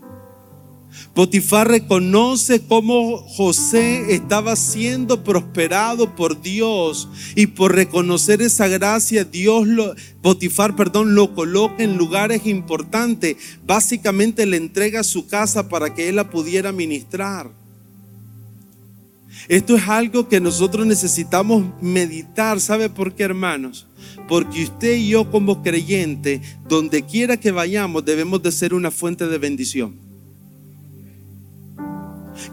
Potifar 1.14 1.68
reconoce 1.68 2.66
cómo 2.66 3.18
José 3.18 4.14
estaba 4.16 4.56
siendo 4.56 5.24
prosperado 5.24 6.16
por 6.16 6.42
Dios 6.42 7.08
y 7.36 7.48
por 7.48 7.76
reconocer 7.76 8.42
esa 8.42 8.68
gracia 8.68 9.24
Dios 9.24 9.68
lo 9.68 9.96
Potifar, 10.22 10.76
perdón, 10.76 11.16
lo 11.16 11.36
coloca 11.36 11.84
en 11.84 11.98
lugares 11.98 12.46
importantes. 12.46 13.36
Básicamente 13.66 14.46
le 14.46 14.58
entrega 14.58 15.04
su 15.04 15.28
casa 15.28 15.70
para 15.70 15.94
que 15.94 16.10
él 16.10 16.16
la 16.16 16.30
pudiera 16.30 16.72
ministrar. 16.72 17.63
Esto 19.48 19.76
es 19.76 19.88
algo 19.88 20.30
que 20.30 20.40
nosotros 20.40 20.86
necesitamos 20.86 21.66
meditar. 21.82 22.60
¿Sabe 22.60 22.90
por 22.90 23.14
qué, 23.14 23.24
hermanos? 23.24 23.88
Porque 24.28 24.64
usted 24.64 24.96
y 24.96 25.10
yo 25.10 25.30
como 25.30 25.62
creyente, 25.62 26.42
donde 26.68 27.04
quiera 27.04 27.38
que 27.38 27.52
vayamos, 27.52 28.06
debemos 28.06 28.42
de 28.42 28.52
ser 28.52 28.74
una 28.74 28.92
fuente 28.92 29.28
de 29.28 29.38
bendición. 29.38 29.96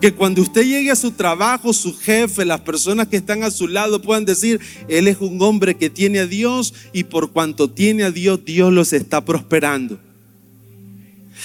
Que 0.01 0.13
cuando 0.13 0.43
usted 0.43 0.63
llegue 0.63 0.91
a 0.91 0.97
su 0.97 1.13
trabajo, 1.13 1.73
su 1.73 1.97
jefe, 1.97 2.45
las 2.45 2.61
personas 2.61 3.09
que 3.09 3.17
están 3.17 3.43
a 3.43 3.51
su 3.51 3.69
lado 3.69 4.03
puedan 4.03 4.25
decir, 4.25 4.61
Él 4.89 5.09
es 5.09 5.19
un 5.21 5.41
hombre 5.43 5.77
que 5.77 5.91
tiene 5.91 6.21
a 6.21 6.27
Dios 6.27 6.75
y 6.93 7.05
por 7.05 7.33
cuanto 7.33 7.71
tiene 7.71 8.05
a 8.05 8.11
Dios, 8.11 8.45
Dios 8.45 8.73
los 8.73 8.93
está 8.93 9.25
prosperando. 9.25 9.99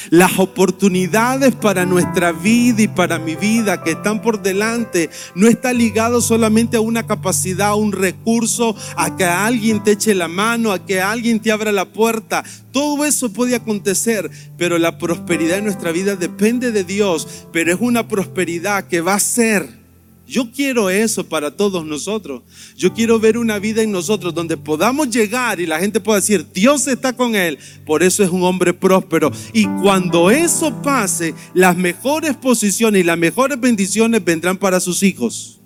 Las 0.10 0.40
oportunidades 0.40 1.56
para 1.56 1.86
nuestra 1.86 2.32
vida 2.32 2.82
y 2.82 2.88
para 2.88 3.20
mi 3.20 3.36
vida 3.36 3.84
que 3.84 3.92
están 3.92 4.22
por 4.22 4.42
delante 4.42 5.10
no 5.36 5.48
está 5.48 5.74
ligado 5.74 6.22
solamente 6.22 6.78
a 6.78 6.82
una 6.82 7.06
capacidad, 7.08 7.70
a 7.70 7.76
un 7.76 7.92
recurso, 7.92 8.76
a 8.96 9.16
que 9.16 9.26
alguien 9.26 9.84
te 9.84 9.92
eche 9.92 10.16
la 10.16 10.28
mano, 10.28 10.72
a 10.72 10.86
que 10.86 11.02
alguien 11.02 11.40
te 11.40 11.52
abra 11.52 11.72
la 11.72 11.86
puerta. 11.86 12.44
Todo 12.72 13.06
eso 13.06 13.32
puede 13.32 13.56
acontecer, 13.56 14.30
pero 14.58 14.78
la 14.78 14.98
prosperidad 14.98 15.60
en 15.60 15.66
nuestra 15.66 15.92
vida 15.92 16.16
depende 16.16 16.72
de 16.72 16.84
Dios, 16.84 17.48
pero 17.52 17.72
es 17.72 17.80
una 17.80 18.08
prosperidad 18.08 18.88
que 18.88 19.02
va 19.02 19.16
a 19.16 19.20
ser 19.20 19.85
yo 20.28 20.52
quiero 20.52 20.90
eso 20.90 21.28
para 21.28 21.52
todos 21.56 21.86
nosotros. 21.86 22.42
Yo 22.76 22.94
quiero 22.94 23.20
ver 23.20 23.38
una 23.38 23.60
vida 23.60 23.84
en 23.84 23.92
nosotros 23.92 24.34
donde 24.34 24.58
podamos 24.58 25.10
llegar 25.10 25.60
y 25.60 25.68
la 25.68 25.80
gente 25.80 26.00
pueda 26.00 26.20
decir, 26.20 26.48
Dios 26.52 26.88
está 26.88 27.14
con 27.14 27.36
él. 27.36 27.60
Por 27.86 28.02
eso 28.02 28.24
es 28.24 28.30
un 28.32 28.44
hombre 28.44 28.74
próspero. 28.74 29.32
Y 29.54 29.66
cuando 29.82 30.32
eso 30.32 30.82
pase, 30.82 31.36
las 31.54 31.78
mejores 31.78 32.36
posiciones 32.36 33.02
y 33.02 33.04
las 33.04 33.18
mejores 33.18 33.60
bendiciones 33.60 34.24
vendrán 34.24 34.58
para 34.58 34.80
sus 34.80 35.04
hijos. 35.04 35.60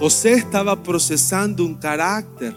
José 0.00 0.32
estaba 0.32 0.82
procesando 0.82 1.64
un 1.64 1.76
carácter. 1.76 2.56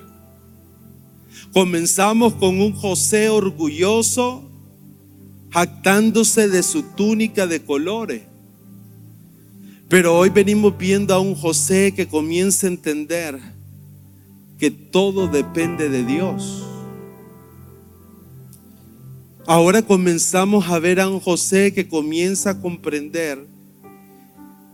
Comenzamos 1.54 2.34
con 2.34 2.60
un 2.60 2.74
José 2.74 3.30
orgulloso 3.30 4.45
jactándose 5.56 6.50
de 6.50 6.62
su 6.64 6.84
túnica 6.84 7.48
de 7.48 7.64
colores. 7.64 8.24
Pero 9.88 10.18
hoy 10.18 10.28
venimos 10.28 10.78
viendo 10.78 11.14
a 11.14 11.20
un 11.20 11.34
José 11.34 11.94
que 11.96 12.10
comienza 12.10 12.68
a 12.68 12.72
entender 12.72 13.40
que 14.60 14.70
todo 14.70 15.30
depende 15.30 15.88
de 15.88 16.04
Dios. 16.04 16.62
Ahora 19.48 19.82
comenzamos 19.82 20.68
a 20.68 20.78
ver 20.78 21.00
a 21.00 21.08
un 21.08 21.22
José 21.22 21.74
que 21.74 21.88
comienza 21.88 22.50
a 22.50 22.60
comprender 22.60 23.48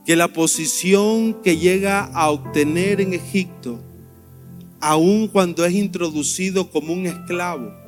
que 0.04 0.16
la 0.16 0.30
posición 0.30 1.44
que 1.44 1.58
llega 1.58 2.06
a 2.06 2.32
obtener 2.32 3.02
en 3.02 3.14
Egipto, 3.14 3.80
aun 4.80 5.28
cuando 5.28 5.64
es 5.64 5.74
introducido 5.74 6.72
como 6.72 6.92
un 6.92 7.06
esclavo, 7.06 7.81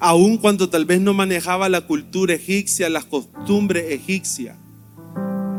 aun 0.00 0.38
cuando 0.38 0.68
tal 0.68 0.84
vez 0.84 1.00
no 1.00 1.14
manejaba 1.14 1.68
la 1.68 1.82
cultura 1.82 2.34
egipcia, 2.34 2.88
las 2.88 3.04
costumbres 3.04 3.90
egipcias. 3.90 4.56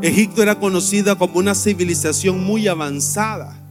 Egipto 0.01 0.43
era 0.43 0.59
conocida 0.59 1.15
como 1.15 1.39
una 1.39 1.55
civilización 1.55 2.43
muy 2.43 2.67
avanzada. 2.67 3.61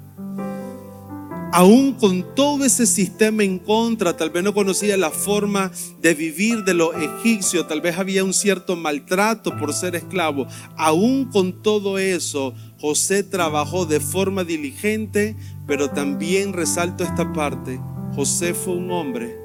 aún 1.53 1.93
con 1.93 2.35
todo 2.35 2.65
ese 2.65 2.85
sistema 2.85 3.45
en 3.45 3.61
contra, 3.61 4.17
tal 4.17 4.31
vez 4.31 4.43
no 4.43 4.53
conocía 4.53 4.97
la 4.97 5.13
forma 5.13 5.71
de 6.03 6.13
vivir 6.13 6.65
de 6.65 6.75
los 6.75 6.91
egipcios, 6.97 7.69
tal 7.69 7.81
vez 7.81 7.97
había 7.97 8.25
un 8.25 8.35
cierto 8.35 8.75
maltrato 8.75 9.57
por 9.57 9.73
ser 9.73 9.95
esclavo, 9.95 10.49
aún 10.77 11.27
con 11.27 11.63
todo 11.63 11.97
eso, 11.99 12.55
José 12.81 13.23
trabajó 13.23 13.87
de 13.87 14.01
forma 14.01 14.43
diligente, 14.43 15.37
pero 15.65 15.91
también 15.91 16.55
resalto 16.55 17.05
esta 17.05 17.33
parte, 17.33 17.81
José 18.17 18.53
fue 18.53 18.75
un 18.75 18.91
hombre 18.91 19.44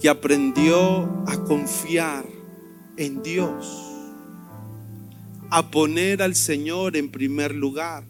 que 0.00 0.08
aprendió 0.08 1.04
a 1.26 1.36
confiar 1.46 2.24
en 2.96 3.22
Dios, 3.22 3.66
a 5.50 5.70
poner 5.70 6.22
al 6.22 6.34
Señor 6.34 6.96
en 6.96 7.10
primer 7.10 7.54
lugar. 7.54 8.04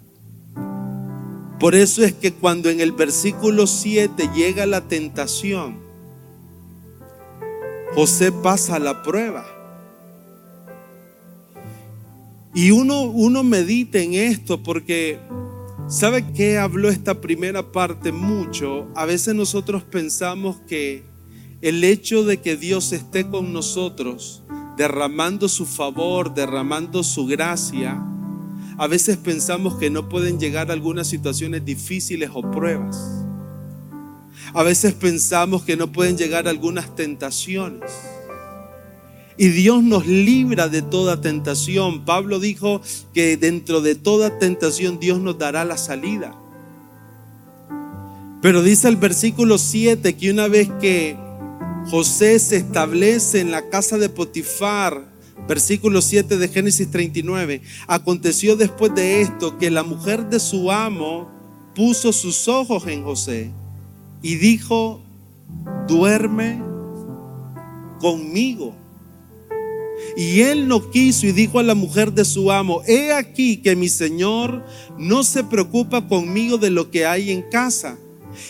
Por 1.59 1.75
eso 1.75 2.05
es 2.05 2.13
que 2.13 2.33
cuando 2.33 2.69
en 2.69 2.81
el 2.81 2.93
versículo 2.93 3.67
7 3.67 4.31
llega 4.35 4.67
la 4.67 4.89
tentación, 4.89 5.79
José 7.95 8.31
pasa 8.31 8.79
la 8.79 9.03
prueba. 9.03 9.47
Y 12.53 12.71
uno, 12.71 13.03
uno 13.03 13.43
medita 13.43 13.99
en 13.99 14.15
esto 14.15 14.63
porque, 14.63 15.19
¿sabe 15.89 16.25
qué 16.33 16.59
habló 16.59 16.89
esta 16.89 17.21
primera 17.21 17.73
parte 17.73 18.13
mucho? 18.13 18.89
A 18.95 19.07
veces 19.07 19.35
nosotros 19.35 19.83
pensamos 19.83 20.61
que 20.67 21.05
el 21.63 21.85
hecho 21.85 22.25
de 22.25 22.41
que 22.41 22.57
Dios 22.57 22.93
esté 22.93 23.29
con 23.29 23.53
nosotros, 23.53 24.43
derramando 24.77 25.49
su 25.49 25.65
favor, 25.67 26.35
derramando 26.35 27.03
su 27.03 27.27
gracia, 27.27 28.03
a 28.79 28.87
veces 28.87 29.17
pensamos 29.17 29.77
que 29.77 29.89
no 29.89 30.09
pueden 30.09 30.39
llegar 30.39 30.71
algunas 30.71 31.09
situaciones 31.09 31.65
difíciles 31.65 32.31
o 32.35 32.43
pruebas. 32.51 32.97
A 34.53 34.63
veces 34.63 34.93
pensamos 34.95 35.63
que 35.65 35.77
no 35.77 35.91
pueden 35.93 36.19
llegar 36.19 36.47
algunas 36.47 36.95
tentaciones. 36.95 37.91
Y 39.39 39.49
Dios 39.49 39.83
nos 39.83 40.07
libra 40.07 40.69
de 40.69 40.83
toda 40.83 41.21
tentación. 41.21 42.05
Pablo 42.05 42.39
dijo 42.39 42.81
que 43.13 43.37
dentro 43.37 43.81
de 43.81 43.95
toda 43.95 44.39
tentación 44.39 44.99
Dios 44.99 45.21
nos 45.21 45.39
dará 45.39 45.65
la 45.65 45.77
salida. 45.77 46.35
Pero 48.43 48.63
dice 48.63 48.89
el 48.89 48.97
versículo 48.97 49.59
7 49.59 50.17
que 50.17 50.31
una 50.31 50.49
vez 50.49 50.71
que 50.81 51.17
José 51.91 52.39
se 52.41 52.57
establece 52.57 53.41
en 53.41 53.53
la 53.53 53.69
casa 53.69 53.97
de 53.97 54.09
Potifar, 54.09 55.15
Versículo 55.47 56.03
7 56.03 56.39
de 56.39 56.49
Génesis 56.49 56.91
39. 56.91 57.63
Aconteció 57.87 58.57
después 58.57 58.93
de 58.95 59.21
esto 59.21 59.59
que 59.59 59.71
la 59.71 59.85
mujer 59.85 60.29
de 60.29 60.41
su 60.41 60.73
amo 60.73 61.31
puso 61.75 62.13
sus 62.13 62.49
ojos 62.49 62.87
en 62.89 63.05
José 63.05 63.53
y 64.23 64.37
dijo, 64.37 65.01
duerme 65.87 66.61
conmigo. 68.01 68.75
Y 70.17 70.41
él 70.41 70.67
no 70.67 70.91
quiso 70.91 71.27
y 71.27 71.33
dijo 71.33 71.61
a 71.61 71.63
la 71.63 71.75
mujer 71.75 72.13
de 72.13 72.25
su 72.25 72.51
amo, 72.51 72.83
he 72.87 73.13
aquí 73.13 73.59
que 73.59 73.77
mi 73.77 73.89
señor 73.89 74.65
no 74.99 75.23
se 75.23 75.45
preocupa 75.45 76.09
conmigo 76.09 76.59
de 76.59 76.71
lo 76.71 76.91
que 76.91 77.07
hay 77.07 77.31
en 77.31 77.43
casa 77.43 77.97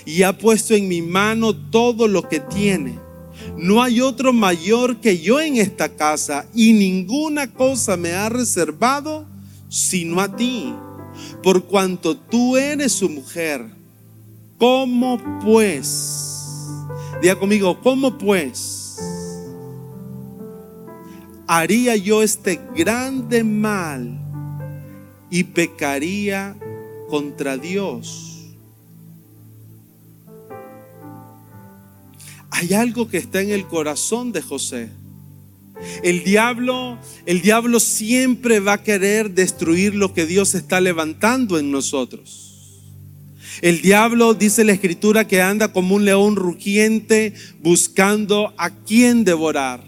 y 0.06 0.22
ha 0.22 0.38
puesto 0.38 0.74
en 0.74 0.88
mi 0.88 1.02
mano 1.02 1.54
todo 1.54 2.08
lo 2.08 2.28
que 2.28 2.40
tiene 2.40 3.05
no 3.56 3.82
hay 3.82 4.00
otro 4.00 4.32
mayor 4.32 4.96
que 4.98 5.18
yo 5.18 5.40
en 5.40 5.56
esta 5.56 5.88
casa 5.88 6.46
y 6.54 6.72
ninguna 6.72 7.52
cosa 7.52 7.96
me 7.96 8.12
ha 8.12 8.28
reservado 8.28 9.26
sino 9.68 10.20
a 10.20 10.34
ti, 10.34 10.74
por 11.42 11.64
cuanto 11.64 12.16
tú 12.16 12.56
eres 12.56 12.92
su 12.92 13.08
mujer. 13.08 13.64
¿Cómo 14.58 15.20
pues? 15.42 16.66
Diga 17.20 17.38
conmigo, 17.38 17.80
¿cómo 17.82 18.16
pues? 18.16 18.98
Haría 21.46 21.96
yo 21.96 22.22
este 22.22 22.60
grande 22.74 23.44
mal 23.44 24.18
y 25.30 25.44
pecaría 25.44 26.56
contra 27.08 27.56
Dios. 27.56 28.25
Hay 32.56 32.72
algo 32.72 33.06
que 33.08 33.18
está 33.18 33.42
en 33.42 33.50
el 33.50 33.66
corazón 33.66 34.32
de 34.32 34.40
José. 34.40 34.88
El 36.02 36.24
diablo, 36.24 36.98
el 37.26 37.42
diablo 37.42 37.80
siempre 37.80 38.60
va 38.60 38.74
a 38.74 38.82
querer 38.82 39.32
destruir 39.32 39.94
lo 39.94 40.14
que 40.14 40.24
Dios 40.24 40.54
está 40.54 40.80
levantando 40.80 41.58
en 41.58 41.70
nosotros. 41.70 42.80
El 43.60 43.82
diablo 43.82 44.32
dice 44.32 44.64
la 44.64 44.72
escritura 44.72 45.26
que 45.26 45.42
anda 45.42 45.68
como 45.72 45.96
un 45.96 46.06
león 46.06 46.36
rugiente 46.36 47.34
buscando 47.62 48.54
a 48.56 48.70
quien 48.70 49.24
devorar. 49.24 49.85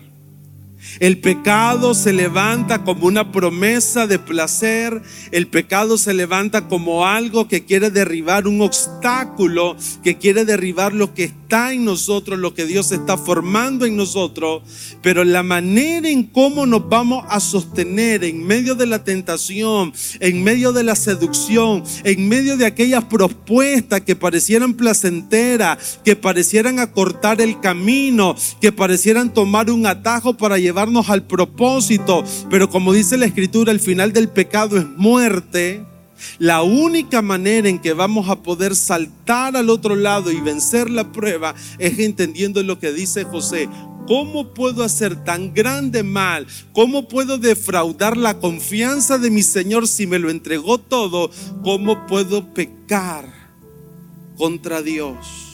El 1.00 1.18
pecado 1.18 1.94
se 1.94 2.12
levanta 2.12 2.82
como 2.84 3.06
una 3.06 3.30
promesa 3.30 4.06
de 4.06 4.18
placer. 4.18 5.00
El 5.30 5.46
pecado 5.46 5.98
se 5.98 6.14
levanta 6.14 6.68
como 6.68 7.06
algo 7.06 7.48
que 7.48 7.64
quiere 7.64 7.90
derribar 7.90 8.48
un 8.48 8.60
obstáculo, 8.60 9.76
que 10.02 10.18
quiere 10.18 10.44
derribar 10.44 10.92
lo 10.92 11.14
que 11.14 11.24
está 11.24 11.72
en 11.72 11.84
nosotros, 11.84 12.38
lo 12.38 12.54
que 12.54 12.66
Dios 12.66 12.92
está 12.92 13.16
formando 13.16 13.86
en 13.86 13.96
nosotros. 13.96 14.62
Pero 15.02 15.24
la 15.24 15.42
manera 15.42 16.08
en 16.08 16.24
cómo 16.24 16.66
nos 16.66 16.88
vamos 16.88 17.24
a 17.28 17.40
sostener 17.40 18.24
en 18.24 18.46
medio 18.46 18.74
de 18.74 18.86
la 18.86 19.04
tentación, 19.04 19.92
en 20.20 20.42
medio 20.42 20.72
de 20.72 20.82
la 20.82 20.96
seducción, 20.96 21.84
en 22.04 22.28
medio 22.28 22.56
de 22.56 22.66
aquellas 22.66 23.04
propuestas 23.04 24.00
que 24.00 24.16
parecieran 24.16 24.74
placenteras, 24.74 26.00
que 26.04 26.16
parecieran 26.16 26.80
acortar 26.80 27.40
el 27.40 27.60
camino, 27.60 28.34
que 28.60 28.72
parecieran 28.72 29.32
tomar 29.32 29.70
un 29.70 29.86
atajo 29.86 30.34
para 30.34 30.58
llevar 30.58 30.77
al 31.08 31.26
propósito. 31.26 32.24
Pero 32.50 32.70
como 32.70 32.92
dice 32.92 33.16
la 33.16 33.26
escritura, 33.26 33.72
el 33.72 33.80
final 33.80 34.12
del 34.12 34.28
pecado 34.28 34.78
es 34.78 34.86
muerte. 34.96 35.84
La 36.38 36.62
única 36.62 37.22
manera 37.22 37.68
en 37.68 37.78
que 37.78 37.92
vamos 37.92 38.28
a 38.28 38.42
poder 38.42 38.74
saltar 38.74 39.56
al 39.56 39.70
otro 39.70 39.96
lado 39.96 40.30
y 40.30 40.40
vencer 40.40 40.90
la 40.90 41.12
prueba 41.12 41.54
es 41.78 41.98
entendiendo 41.98 42.62
lo 42.62 42.78
que 42.78 42.92
dice 42.92 43.24
José. 43.24 43.68
¿Cómo 44.06 44.54
puedo 44.54 44.84
hacer 44.84 45.22
tan 45.24 45.52
grande 45.52 46.02
mal? 46.02 46.46
¿Cómo 46.72 47.08
puedo 47.08 47.38
defraudar 47.38 48.16
la 48.16 48.38
confianza 48.38 49.18
de 49.18 49.30
mi 49.30 49.42
Señor 49.42 49.86
si 49.86 50.06
me 50.06 50.18
lo 50.18 50.30
entregó 50.30 50.78
todo? 50.78 51.30
¿Cómo 51.62 52.06
puedo 52.06 52.54
pecar 52.54 53.26
contra 54.36 54.80
Dios? 54.80 55.47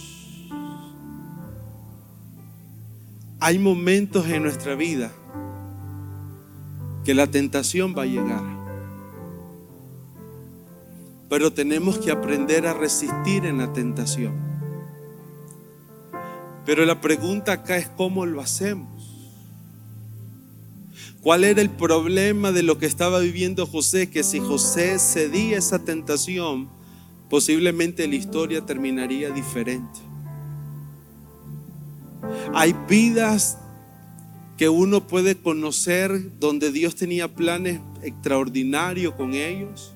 Hay 3.47 3.59
momentos 3.59 4.27
en 4.29 4.43
nuestra 4.43 4.75
vida 4.75 5.13
que 7.05 7.13
la 7.13 7.27
tentación 7.27 7.95
va 7.95 8.05
a 8.05 8.07
llegar. 8.07 8.43
Pero 11.29 11.53
tenemos 11.53 11.99
que 11.99 12.11
aprender 12.11 12.67
a 12.67 12.73
resistir 12.73 13.45
en 13.45 13.59
la 13.59 13.71
tentación. 13.75 14.33
Pero 16.65 16.87
la 16.87 17.03
pregunta 17.03 17.53
acá 17.53 17.77
es 17.77 17.87
cómo 17.87 18.25
lo 18.25 18.41
hacemos. 18.41 18.89
¿Cuál 21.21 21.45
era 21.45 21.61
el 21.61 21.69
problema 21.69 22.51
de 22.51 22.63
lo 22.63 22.79
que 22.79 22.87
estaba 22.87 23.19
viviendo 23.19 23.67
José? 23.67 24.09
Que 24.09 24.23
si 24.23 24.41
José 24.41 24.99
cedía 24.99 25.59
esa 25.59 25.85
tentación, 25.85 26.71
posiblemente 27.29 28.09
la 28.09 28.15
historia 28.15 28.65
terminaría 28.65 29.29
diferente. 29.29 30.01
Hay 32.55 32.75
vidas 32.89 33.59
que 34.57 34.69
uno 34.69 35.07
puede 35.07 35.37
conocer 35.37 36.39
donde 36.39 36.71
Dios 36.71 36.95
tenía 36.95 37.35
planes 37.35 37.81
extraordinarios 38.03 39.15
con 39.15 39.35
ellos, 39.35 39.93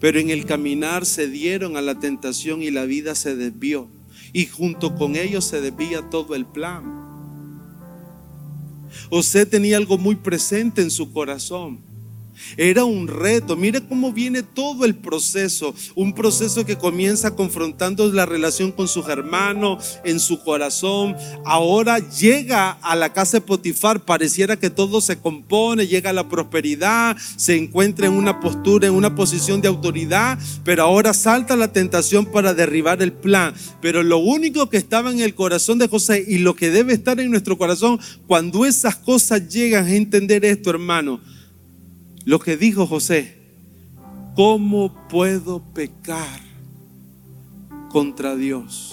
pero 0.00 0.18
en 0.18 0.30
el 0.30 0.46
caminar 0.46 1.04
se 1.04 1.28
dieron 1.28 1.76
a 1.76 1.82
la 1.82 1.98
tentación 1.98 2.62
y 2.62 2.70
la 2.70 2.84
vida 2.84 3.14
se 3.14 3.36
desvió. 3.36 3.88
Y 4.32 4.46
junto 4.46 4.94
con 4.96 5.16
ellos 5.16 5.44
se 5.44 5.60
desvía 5.60 6.02
todo 6.10 6.34
el 6.34 6.46
plan. 6.46 7.04
José 9.10 9.46
tenía 9.46 9.76
algo 9.76 9.98
muy 9.98 10.16
presente 10.16 10.82
en 10.82 10.90
su 10.90 11.12
corazón. 11.12 11.80
Era 12.56 12.84
un 12.84 13.08
reto. 13.08 13.56
Mire 13.56 13.86
cómo 13.86 14.12
viene 14.12 14.42
todo 14.42 14.84
el 14.84 14.94
proceso. 14.94 15.74
Un 15.94 16.14
proceso 16.14 16.64
que 16.64 16.76
comienza 16.76 17.34
confrontando 17.34 18.10
la 18.12 18.26
relación 18.26 18.72
con 18.72 18.88
sus 18.88 19.08
hermanos 19.08 19.98
en 20.04 20.20
su 20.20 20.42
corazón. 20.42 21.16
Ahora 21.44 21.98
llega 21.98 22.72
a 22.82 22.96
la 22.96 23.12
casa 23.12 23.38
de 23.38 23.40
Potifar. 23.42 24.04
Pareciera 24.04 24.56
que 24.56 24.70
todo 24.70 25.00
se 25.00 25.18
compone. 25.18 25.86
Llega 25.86 26.12
la 26.12 26.28
prosperidad. 26.28 27.16
Se 27.36 27.56
encuentra 27.56 28.06
en 28.06 28.12
una 28.12 28.40
postura, 28.40 28.86
en 28.86 28.94
una 28.94 29.14
posición 29.14 29.60
de 29.60 29.68
autoridad. 29.68 30.38
Pero 30.64 30.84
ahora 30.84 31.14
salta 31.14 31.56
la 31.56 31.72
tentación 31.72 32.26
para 32.26 32.54
derribar 32.54 33.02
el 33.02 33.12
plan. 33.12 33.54
Pero 33.80 34.02
lo 34.02 34.18
único 34.18 34.68
que 34.68 34.76
estaba 34.76 35.10
en 35.10 35.20
el 35.20 35.34
corazón 35.34 35.78
de 35.78 35.88
José 35.88 36.24
y 36.26 36.38
lo 36.38 36.54
que 36.54 36.70
debe 36.70 36.92
estar 36.92 37.20
en 37.20 37.30
nuestro 37.30 37.58
corazón 37.58 38.00
cuando 38.26 38.64
esas 38.64 38.96
cosas 38.96 39.48
llegan 39.48 39.86
a 39.86 39.94
entender 39.94 40.44
esto, 40.44 40.70
hermano 40.70 41.33
lo 42.24 42.38
que 42.38 42.56
dijo 42.56 42.86
José, 42.86 43.38
¿cómo 44.34 45.08
puedo 45.08 45.62
pecar 45.72 46.44
contra 47.94 48.34
Dios. 48.34 48.92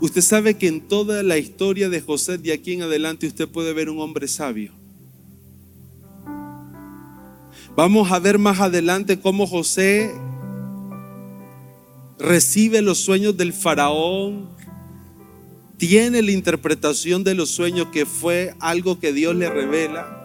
Usted 0.00 0.20
sabe 0.20 0.56
que 0.56 0.68
en 0.68 0.86
toda 0.86 1.24
la 1.24 1.36
historia 1.36 1.88
de 1.88 2.00
José 2.00 2.38
de 2.38 2.52
aquí 2.52 2.74
en 2.74 2.82
adelante 2.82 3.26
usted 3.26 3.48
puede 3.48 3.72
ver 3.72 3.90
un 3.90 3.98
hombre 3.98 4.28
sabio. 4.28 4.70
Vamos 7.74 8.12
a 8.12 8.20
ver 8.20 8.38
más 8.38 8.60
adelante 8.60 9.18
cómo 9.18 9.48
José 9.48 10.14
recibe 12.20 12.80
los 12.80 12.98
sueños 12.98 13.36
del 13.36 13.52
faraón, 13.52 14.48
tiene 15.78 16.22
la 16.22 16.32
interpretación 16.32 17.22
de 17.22 17.34
los 17.34 17.50
sueños 17.50 17.88
que 17.92 18.04
fue 18.04 18.54
algo 18.58 18.98
que 18.98 19.12
Dios 19.12 19.34
le 19.36 19.48
revela. 19.48 20.16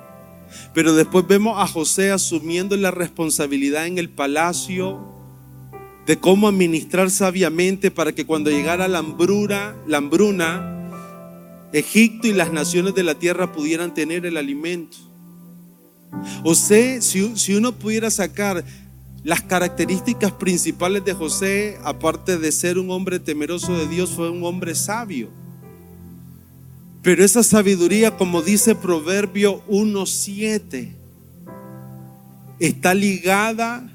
Pero 0.74 0.94
después 0.96 1.28
vemos 1.28 1.56
a 1.60 1.68
José 1.68 2.12
asumiendo 2.12 2.76
la 2.76 2.92
responsabilidad 2.92 3.86
en 3.86 4.00
el 4.00 4.10
palacio, 4.10 5.12
de 6.06 6.18
cómo 6.18 6.48
administrar 6.48 7.10
sabiamente 7.10 7.92
para 7.92 8.12
que 8.12 8.26
cuando 8.26 8.50
llegara 8.50 8.88
la 8.88 8.98
hambruna, 8.98 9.76
la 9.88 9.98
hambruna, 9.98 10.70
Egipto 11.72 12.28
y 12.28 12.34
las 12.34 12.52
naciones 12.52 12.94
de 12.94 13.04
la 13.04 13.16
tierra 13.16 13.52
pudieran 13.52 13.94
tener 13.94 14.26
el 14.26 14.38
alimento. 14.38 14.98
Sea, 16.54 17.02
si, 17.02 17.36
si 17.38 17.56
uno 17.56 17.72
pudiera 17.72 18.12
sacar 18.12 18.64
las 19.24 19.42
características 19.42 20.34
principales 20.34 21.06
de 21.06 21.14
José, 21.14 21.80
aparte 21.84 22.38
de 22.38 22.52
ser 22.52 22.78
un 22.78 22.92
hombre 22.92 23.20
temeroso 23.20 23.74
de 23.74 23.88
Dios, 23.88 24.12
fue 24.12 24.30
un 24.30 24.44
hombre 24.44 24.76
sabio. 24.76 25.43
Pero 27.04 27.26
esa 27.26 27.44
sabiduría, 27.44 28.16
como 28.16 28.42
dice 28.42 28.76
Proverbio 28.76 29.62
1.7, 29.68 30.94
está 32.60 32.94
ligada 32.94 33.90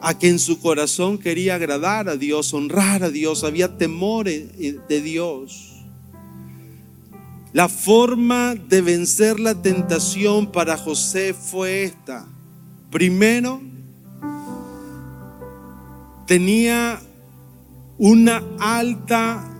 a 0.00 0.16
que 0.16 0.28
en 0.28 0.38
su 0.38 0.60
corazón 0.60 1.18
quería 1.18 1.56
agradar 1.56 2.08
a 2.08 2.16
Dios, 2.16 2.54
honrar 2.54 3.02
a 3.02 3.10
Dios, 3.10 3.42
había 3.42 3.76
temor 3.76 4.26
de 4.26 5.00
Dios. 5.02 5.74
La 7.52 7.68
forma 7.68 8.54
de 8.54 8.80
vencer 8.80 9.40
la 9.40 9.60
tentación 9.60 10.52
para 10.52 10.76
José 10.76 11.34
fue 11.34 11.82
esta. 11.82 12.24
Primero, 12.88 13.60
tenía 16.24 17.00
una 17.98 18.44
alta 18.60 19.57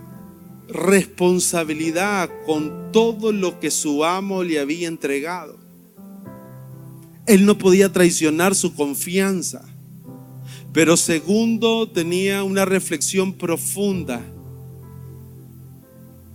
responsabilidad 0.69 2.29
con 2.45 2.91
todo 2.91 3.31
lo 3.31 3.59
que 3.59 3.71
su 3.71 4.05
amo 4.05 4.43
le 4.43 4.59
había 4.59 4.87
entregado. 4.87 5.57
Él 7.25 7.45
no 7.45 7.57
podía 7.57 7.91
traicionar 7.91 8.55
su 8.55 8.73
confianza. 8.73 9.65
Pero 10.71 10.97
segundo, 10.97 11.89
tenía 11.89 12.43
una 12.43 12.65
reflexión 12.65 13.33
profunda 13.33 14.21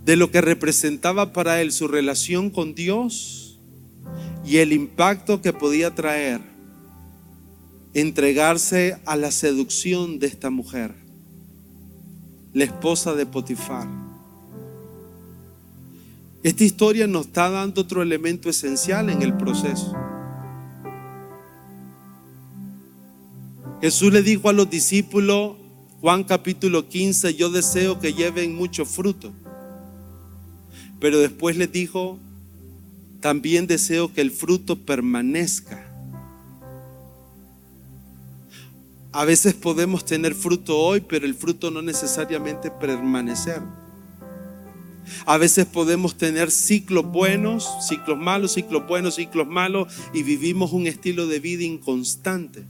de 0.03 0.15
lo 0.15 0.29
que 0.29 0.41
representaba 0.41 1.33
para 1.33 1.61
él 1.61 1.71
su 1.71 1.87
relación 1.87 2.49
con 2.49 2.75
Dios 2.75 3.59
y 4.45 4.57
el 4.57 4.73
impacto 4.73 5.41
que 5.41 5.53
podía 5.53 5.95
traer 5.95 6.41
entregarse 7.93 8.99
a 9.05 9.15
la 9.15 9.31
seducción 9.31 10.19
de 10.19 10.27
esta 10.27 10.49
mujer, 10.49 10.93
la 12.53 12.65
esposa 12.65 13.13
de 13.15 13.25
Potifar. 13.25 13.87
Esta 16.45 16.63
historia 16.63 17.07
nos 17.07 17.25
está 17.25 17.49
dando 17.49 17.81
otro 17.81 18.03
elemento 18.03 18.51
esencial 18.51 19.09
en 19.09 19.23
el 19.23 19.35
proceso. 19.35 19.95
Jesús 23.81 24.13
le 24.13 24.21
dijo 24.21 24.47
a 24.47 24.53
los 24.53 24.69
discípulos, 24.69 25.55
Juan 26.01 26.23
capítulo 26.23 26.87
15, 26.87 27.33
yo 27.33 27.49
deseo 27.49 27.99
que 27.99 28.13
lleven 28.13 28.53
mucho 28.53 28.85
fruto. 28.85 29.33
Pero 30.99 31.17
después 31.17 31.57
les 31.57 31.71
dijo, 31.71 32.19
también 33.21 33.65
deseo 33.65 34.13
que 34.13 34.21
el 34.21 34.29
fruto 34.29 34.75
permanezca. 34.75 35.83
A 39.11 39.25
veces 39.25 39.55
podemos 39.55 40.05
tener 40.05 40.35
fruto 40.35 40.77
hoy, 40.77 41.01
pero 41.01 41.25
el 41.25 41.33
fruto 41.33 41.71
no 41.71 41.81
necesariamente 41.81 42.69
permanecer. 42.69 43.63
A 45.25 45.37
veces 45.37 45.65
podemos 45.65 46.17
tener 46.17 46.51
ciclos 46.51 47.05
buenos, 47.05 47.67
ciclos 47.87 48.17
malos, 48.17 48.53
ciclos 48.53 48.87
buenos, 48.87 49.15
ciclos 49.15 49.47
malos, 49.47 49.93
y 50.13 50.23
vivimos 50.23 50.71
un 50.71 50.87
estilo 50.87 51.27
de 51.27 51.39
vida 51.39 51.63
inconstante. 51.63 52.65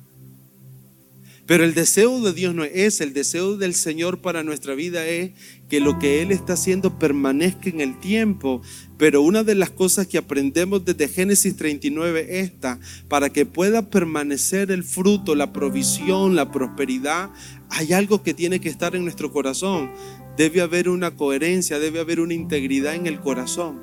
Pero 1.45 1.63
el 1.63 1.75
deseo 1.75 2.21
de 2.21 2.33
Dios 2.33 2.55
no 2.55 2.63
es 2.63 3.01
el 3.01 3.13
deseo 3.13 3.55
del 3.55 3.75
Señor 3.75 4.17
para 4.17 4.43
nuestra 4.43 4.73
vida 4.73 5.05
es 5.05 5.31
que 5.69 5.79
lo 5.79 5.99
que 5.99 6.23
Él 6.23 6.31
está 6.31 6.53
haciendo 6.53 6.97
permanezca 6.97 7.69
en 7.69 7.81
el 7.81 7.99
tiempo. 7.99 8.63
Pero 8.97 9.21
una 9.21 9.43
de 9.43 9.53
las 9.53 9.69
cosas 9.69 10.07
que 10.07 10.17
aprendemos 10.17 10.85
desde 10.85 11.07
Génesis 11.07 11.55
39 11.55 12.39
esta, 12.39 12.79
para 13.07 13.29
que 13.29 13.45
pueda 13.45 13.89
permanecer 13.91 14.71
el 14.71 14.83
fruto, 14.83 15.35
la 15.35 15.53
provisión, 15.53 16.35
la 16.35 16.51
prosperidad, 16.51 17.29
hay 17.69 17.93
algo 17.93 18.23
que 18.23 18.33
tiene 18.33 18.59
que 18.59 18.69
estar 18.69 18.95
en 18.95 19.03
nuestro 19.03 19.31
corazón. 19.31 19.91
Debe 20.37 20.61
haber 20.61 20.89
una 20.89 21.11
coherencia, 21.11 21.79
debe 21.79 21.99
haber 21.99 22.19
una 22.19 22.33
integridad 22.33 22.95
en 22.95 23.07
el 23.07 23.19
corazón. 23.19 23.79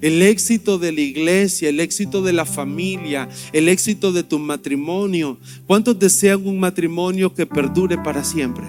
El 0.00 0.22
éxito 0.22 0.78
de 0.78 0.92
la 0.92 1.00
iglesia, 1.00 1.68
el 1.68 1.80
éxito 1.80 2.22
de 2.22 2.32
la 2.32 2.44
familia, 2.44 3.28
el 3.52 3.68
éxito 3.68 4.12
de 4.12 4.22
tu 4.22 4.38
matrimonio. 4.38 5.38
¿Cuántos 5.66 5.98
desean 5.98 6.46
un 6.46 6.58
matrimonio 6.58 7.32
que 7.32 7.46
perdure 7.46 7.96
para 7.98 8.24
siempre? 8.24 8.66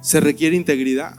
Se 0.00 0.20
requiere 0.20 0.56
integridad. 0.56 1.16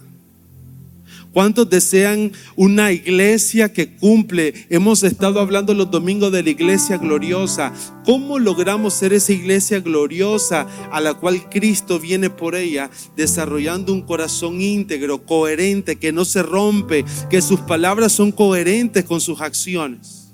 ¿Cuántos 1.33 1.69
desean 1.69 2.31
una 2.55 2.91
iglesia 2.91 3.71
que 3.71 3.95
cumple? 3.95 4.65
Hemos 4.69 5.03
estado 5.03 5.39
hablando 5.39 5.75
los 5.75 5.91
domingos 5.91 6.31
de 6.31 6.41
la 6.41 6.49
iglesia 6.49 6.97
gloriosa. 6.97 7.71
¿Cómo 8.03 8.39
logramos 8.39 8.95
ser 8.95 9.13
esa 9.13 9.31
iglesia 9.31 9.79
gloriosa 9.79 10.65
a 10.91 10.99
la 10.99 11.13
cual 11.13 11.47
Cristo 11.47 11.99
viene 11.99 12.31
por 12.31 12.55
ella, 12.55 12.89
desarrollando 13.15 13.93
un 13.93 14.01
corazón 14.01 14.59
íntegro, 14.59 15.23
coherente, 15.23 15.97
que 15.97 16.11
no 16.11 16.25
se 16.25 16.41
rompe, 16.41 17.05
que 17.29 17.43
sus 17.43 17.59
palabras 17.59 18.11
son 18.11 18.31
coherentes 18.31 19.05
con 19.05 19.21
sus 19.21 19.39
acciones? 19.39 20.31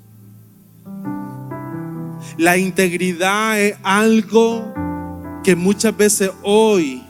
La 2.37 2.57
integridad 2.57 3.61
es 3.61 3.75
algo 3.83 4.73
que 5.43 5.57
muchas 5.57 5.95
veces 5.95 6.31
hoy 6.41 7.03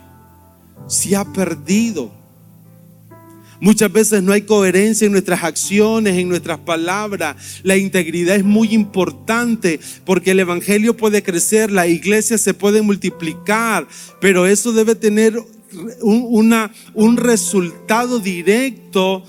se 0.88 1.16
ha 1.16 1.24
perdido. 1.24 2.25
Muchas 3.60 3.92
veces 3.92 4.22
no 4.22 4.34
hay 4.34 4.42
coherencia 4.42 5.06
en 5.06 5.12
nuestras 5.12 5.44
acciones, 5.44 6.18
en 6.18 6.28
nuestras 6.28 6.60
palabras. 6.60 7.62
La 7.64 7.78
integridad 7.78 8.36
es 8.36 8.44
muy 8.44 8.74
importante 8.74 9.80
porque 10.04 10.32
el 10.32 10.40
Evangelio 10.40 10.98
puede 10.98 11.24
crecer, 11.24 11.72
la 11.72 11.88
iglesia 11.88 12.38
se 12.38 12.54
puede 12.54 12.82
multiplicar, 12.82 13.88
pero 14.20 14.46
eso 14.46 14.74
debe 14.74 14.96
tener 14.96 15.38
un, 16.02 16.70
un 16.94 17.18
resultado 17.18 18.20
directo 18.20 19.24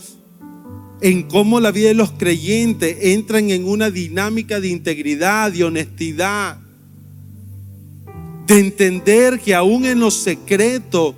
en 1.00 1.24
cómo 1.24 1.60
la 1.60 1.70
vida 1.70 1.88
de 1.88 1.94
los 1.94 2.12
creyentes 2.12 2.96
entran 3.02 3.50
en 3.50 3.64
una 3.64 3.90
dinámica 3.90 4.60
de 4.60 4.68
integridad, 4.68 5.52
de 5.52 5.64
honestidad, 5.64 6.58
de 8.46 8.58
entender 8.58 9.40
que 9.40 9.54
aún 9.54 9.84
en 9.84 10.00
los 10.00 10.14
secretos, 10.14 11.14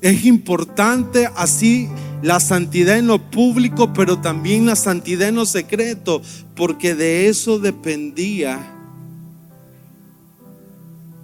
es 0.00 0.24
importante 0.24 1.28
así 1.36 1.88
la 2.22 2.40
santidad 2.40 2.98
en 2.98 3.06
lo 3.06 3.18
público, 3.30 3.92
pero 3.92 4.18
también 4.18 4.66
la 4.66 4.76
santidad 4.76 5.28
en 5.28 5.36
lo 5.36 5.46
secreto, 5.46 6.22
porque 6.54 6.94
de 6.94 7.28
eso 7.28 7.58
dependía 7.58 8.70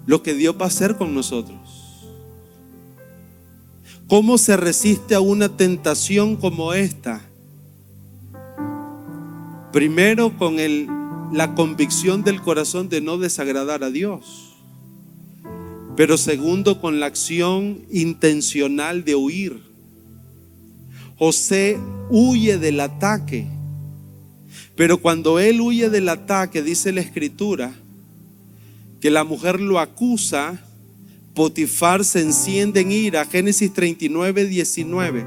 lo 0.07 0.23
que 0.23 0.35
Dios 0.35 0.57
va 0.61 0.65
a 0.65 0.69
hacer 0.69 0.97
con 0.97 1.15
nosotros. 1.15 1.59
¿Cómo 4.09 4.39
se 4.39 4.57
resiste 4.57 5.15
a 5.15 5.21
una 5.21 5.57
tentación 5.57 6.37
como 6.37 6.73
esta? 6.75 7.21
Primero 9.73 10.37
con 10.37 10.57
la 11.33 11.55
convicción 11.55 12.25
del 12.25 12.43
corazón 12.43 12.89
de 12.89 13.01
no 13.01 13.19
desagradar 13.19 13.85
a 13.85 13.91
Dios. 13.91 14.50
Pero 16.01 16.17
segundo, 16.17 16.81
con 16.81 16.99
la 16.99 17.05
acción 17.05 17.83
intencional 17.91 19.05
de 19.05 19.17
huir. 19.17 19.61
José 21.19 21.79
huye 22.09 22.57
del 22.57 22.81
ataque. 22.81 23.47
Pero 24.77 24.97
cuando 25.03 25.39
él 25.39 25.61
huye 25.61 25.91
del 25.91 26.09
ataque, 26.09 26.63
dice 26.63 26.91
la 26.93 27.03
escritura, 27.03 27.75
que 29.03 29.11
la 29.11 29.25
mujer 29.25 29.61
lo 29.61 29.79
acusa, 29.79 30.65
Potifar 31.35 32.03
se 32.03 32.23
enciende 32.23 32.81
en 32.81 32.93
ira. 32.93 33.27
Génesis 33.27 33.71
39, 33.71 34.47
19. 34.47 35.27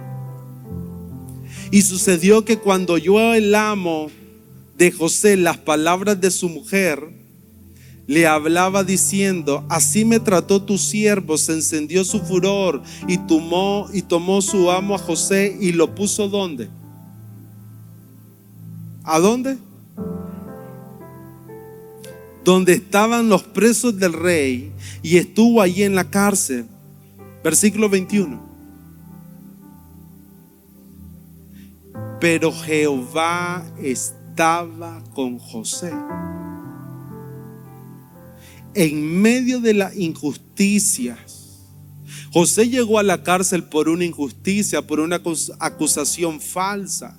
Y 1.69 1.83
sucedió 1.83 2.45
que 2.45 2.57
cuando 2.57 2.97
yo 2.97 3.36
el 3.36 3.53
amo 3.53 4.09
de 4.75 4.91
José 4.91 5.38
las 5.38 5.59
palabras 5.59 6.19
de 6.19 6.31
su 6.31 6.49
mujer, 6.49 7.22
le 8.05 8.27
hablaba 8.27 8.83
diciendo, 8.83 9.65
así 9.69 10.03
me 10.03 10.19
trató 10.19 10.61
tu 10.61 10.77
siervo, 10.77 11.37
se 11.37 11.53
encendió 11.53 12.03
su 12.03 12.19
furor 12.19 12.81
y 13.07 13.17
tomó, 13.17 13.87
y 13.93 14.01
tomó 14.01 14.41
su 14.41 14.69
amo 14.69 14.95
a 14.95 14.99
José 14.99 15.57
y 15.59 15.71
lo 15.71 15.95
puso 15.95 16.27
¿dónde? 16.27 16.69
¿A 19.03 19.19
dónde? 19.19 19.57
Donde 22.43 22.73
estaban 22.73 23.29
los 23.29 23.43
presos 23.43 23.97
del 23.97 24.13
rey 24.13 24.73
y 25.01 25.17
estuvo 25.17 25.61
allí 25.61 25.83
en 25.83 25.95
la 25.95 26.09
cárcel. 26.09 26.65
Versículo 27.41 27.89
21. 27.89 28.41
Pero 32.19 32.51
Jehová 32.51 33.65
estaba 33.81 35.01
con 35.13 35.39
José 35.39 35.91
en 38.75 39.21
medio 39.21 39.59
de 39.59 39.73
las 39.73 39.95
injusticias. 39.95 41.43
José 42.31 42.67
llegó 42.67 42.97
a 42.97 43.03
la 43.03 43.23
cárcel 43.23 43.63
por 43.63 43.88
una 43.89 44.05
injusticia, 44.05 44.81
por 44.81 44.99
una 44.99 45.21
acusación 45.59 46.41
falsa. 46.41 47.17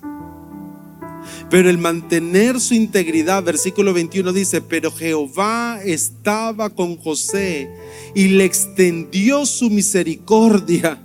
Pero 1.49 1.69
el 1.69 1.77
mantener 1.77 2.59
su 2.59 2.73
integridad, 2.73 3.41
versículo 3.43 3.93
21 3.93 4.33
dice, 4.33 4.61
pero 4.61 4.91
Jehová 4.91 5.79
estaba 5.83 6.69
con 6.69 6.97
José 6.97 7.69
y 8.13 8.27
le 8.27 8.45
extendió 8.45 9.45
su 9.45 9.69
misericordia, 9.69 11.01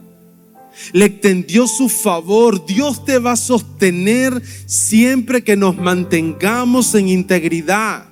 le 0.92 1.04
extendió 1.04 1.66
su 1.66 1.88
favor. 1.88 2.66
Dios 2.66 3.04
te 3.04 3.18
va 3.18 3.32
a 3.32 3.36
sostener 3.36 4.42
siempre 4.66 5.44
que 5.44 5.56
nos 5.56 5.76
mantengamos 5.76 6.94
en 6.94 7.08
integridad. 7.08 8.09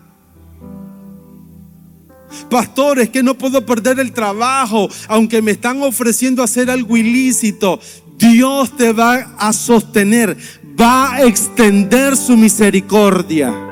Pastores, 2.51 3.11
que 3.11 3.23
no 3.23 3.35
puedo 3.35 3.65
perder 3.65 4.01
el 4.01 4.13
trabajo, 4.13 4.89
aunque 5.09 5.43
me 5.43 5.53
están 5.53 5.83
ofreciendo 5.83 6.43
hacer 6.43 6.71
algo 6.71 6.97
ilícito. 6.97 7.81
Dios 8.17 8.77
te 8.77 8.93
va 8.93 9.35
a 9.39 9.53
sostener, 9.53 10.37
va 10.81 11.15
a 11.15 11.23
extender 11.23 12.17
su 12.17 12.37
misericordia. 12.37 13.68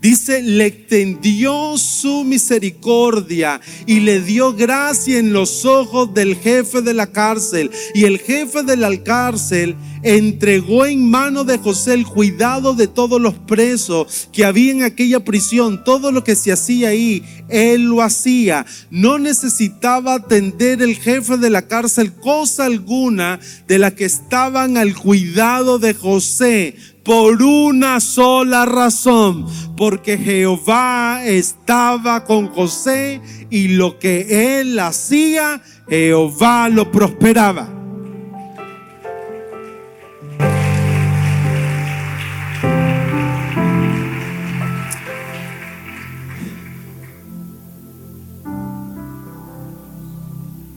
Dice, 0.00 0.42
le 0.42 0.64
extendió 0.64 1.76
su 1.76 2.24
misericordia 2.24 3.60
y 3.84 4.00
le 4.00 4.22
dio 4.22 4.54
gracia 4.54 5.18
en 5.18 5.34
los 5.34 5.66
ojos 5.66 6.14
del 6.14 6.36
jefe 6.36 6.80
de 6.80 6.94
la 6.94 7.08
cárcel. 7.08 7.70
Y 7.94 8.04
el 8.04 8.18
jefe 8.18 8.62
de 8.62 8.78
la 8.78 8.96
cárcel 9.02 9.76
entregó 10.02 10.86
en 10.86 11.10
mano 11.10 11.44
de 11.44 11.58
José 11.58 11.92
el 11.92 12.06
cuidado 12.06 12.72
de 12.72 12.86
todos 12.86 13.20
los 13.20 13.34
presos 13.34 14.28
que 14.32 14.46
había 14.46 14.72
en 14.72 14.82
aquella 14.84 15.20
prisión. 15.20 15.84
Todo 15.84 16.12
lo 16.12 16.24
que 16.24 16.34
se 16.34 16.50
hacía 16.50 16.88
ahí, 16.88 17.22
él 17.50 17.82
lo 17.82 18.00
hacía. 18.00 18.64
No 18.90 19.18
necesitaba 19.18 20.14
atender 20.14 20.80
el 20.80 20.96
jefe 20.96 21.36
de 21.36 21.50
la 21.50 21.68
cárcel 21.68 22.14
cosa 22.14 22.64
alguna 22.64 23.38
de 23.68 23.78
la 23.78 23.90
que 23.94 24.06
estaban 24.06 24.78
al 24.78 24.94
cuidado 24.94 25.78
de 25.78 25.92
José 25.92 26.74
por 27.04 27.42
una 27.42 28.00
sola 28.00 28.66
razón, 28.66 29.46
porque 29.76 30.18
Jehová 30.18 31.24
estaba 31.24 32.24
con 32.24 32.48
José 32.48 33.20
y 33.50 33.68
lo 33.68 33.98
que 33.98 34.60
él 34.60 34.78
hacía, 34.78 35.62
Jehová 35.88 36.68
lo 36.68 36.90
prosperaba. 36.90 37.68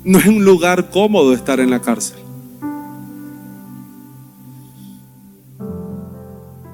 No 0.06 0.20
es 0.20 0.26
un 0.26 0.44
lugar 0.44 0.90
cómodo 0.90 1.34
estar 1.34 1.60
en 1.60 1.70
la 1.70 1.82
cárcel. 1.82 2.20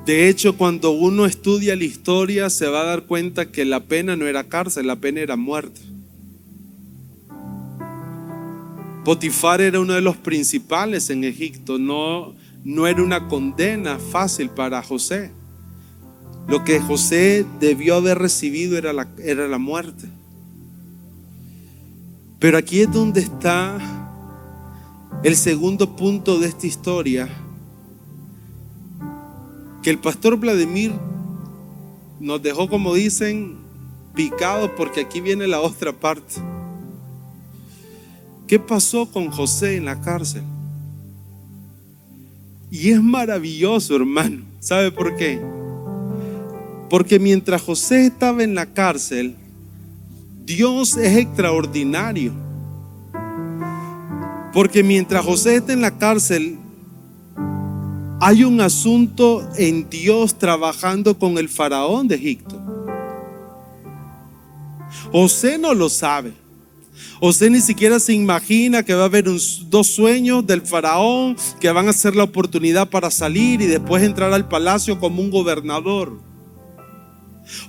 De 0.09 0.27
hecho, 0.27 0.57
cuando 0.57 0.89
uno 0.89 1.27
estudia 1.27 1.75
la 1.75 1.83
historia 1.83 2.49
se 2.49 2.67
va 2.67 2.81
a 2.81 2.85
dar 2.85 3.03
cuenta 3.03 3.51
que 3.51 3.63
la 3.63 3.81
pena 3.81 4.15
no 4.15 4.25
era 4.25 4.43
cárcel, 4.45 4.87
la 4.87 4.95
pena 4.95 5.19
era 5.19 5.35
muerte. 5.35 5.79
Potifar 9.05 9.61
era 9.61 9.79
uno 9.79 9.93
de 9.93 10.01
los 10.01 10.17
principales 10.17 11.11
en 11.11 11.23
Egipto, 11.23 11.77
no, 11.77 12.33
no 12.63 12.87
era 12.87 13.03
una 13.03 13.27
condena 13.27 13.99
fácil 13.99 14.49
para 14.49 14.81
José. 14.81 15.29
Lo 16.47 16.63
que 16.63 16.79
José 16.79 17.45
debió 17.59 17.93
haber 17.93 18.17
recibido 18.17 18.79
era 18.79 18.93
la, 18.93 19.07
era 19.23 19.47
la 19.47 19.59
muerte. 19.59 20.07
Pero 22.39 22.57
aquí 22.57 22.81
es 22.81 22.91
donde 22.91 23.21
está 23.21 23.77
el 25.23 25.35
segundo 25.35 25.95
punto 25.95 26.39
de 26.39 26.47
esta 26.47 26.65
historia 26.65 27.29
que 29.81 29.89
el 29.89 29.99
pastor 29.99 30.37
Vladimir 30.37 30.93
nos 32.19 32.41
dejó, 32.41 32.69
como 32.69 32.93
dicen, 32.93 33.57
picados 34.13 34.71
porque 34.75 35.01
aquí 35.01 35.21
viene 35.21 35.47
la 35.47 35.61
otra 35.61 35.93
parte. 35.93 36.35
¿Qué 38.47 38.59
pasó 38.59 39.05
con 39.05 39.29
José 39.29 39.77
en 39.77 39.85
la 39.85 40.01
cárcel? 40.01 40.43
Y 42.71 42.91
es 42.91 43.01
maravilloso, 43.01 43.95
hermano. 43.95 44.43
¿Sabe 44.59 44.91
por 44.91 45.15
qué? 45.15 45.41
Porque 46.89 47.19
mientras 47.19 47.61
José 47.61 48.07
estaba 48.07 48.43
en 48.43 48.55
la 48.55 48.65
cárcel, 48.67 49.35
Dios 50.45 50.97
es 50.97 51.17
extraordinario. 51.17 52.33
Porque 54.53 54.83
mientras 54.83 55.23
José 55.23 55.57
está 55.57 55.73
en 55.73 55.81
la 55.81 55.97
cárcel, 55.97 56.58
hay 58.21 58.43
un 58.43 58.59
asunto 58.59 59.47
en 59.55 59.89
Dios 59.89 60.37
trabajando 60.37 61.17
con 61.17 61.37
el 61.37 61.47
faraón 61.47 62.07
de 62.07 62.15
Egipto. 62.15 62.59
José 65.11 65.57
no 65.57 65.73
lo 65.73 65.89
sabe. 65.89 66.33
José 67.19 67.49
ni 67.49 67.61
siquiera 67.61 67.99
se 67.99 68.13
imagina 68.13 68.83
que 68.83 68.93
va 68.93 69.03
a 69.03 69.05
haber 69.05 69.25
dos 69.25 69.87
sueños 69.87 70.45
del 70.45 70.61
faraón 70.61 71.35
que 71.59 71.71
van 71.71 71.87
a 71.87 71.93
ser 71.93 72.15
la 72.15 72.23
oportunidad 72.23 72.89
para 72.89 73.11
salir 73.11 73.61
y 73.61 73.65
después 73.65 74.03
entrar 74.03 74.33
al 74.33 74.47
palacio 74.47 74.99
como 74.99 75.21
un 75.21 75.29
gobernador. 75.29 76.19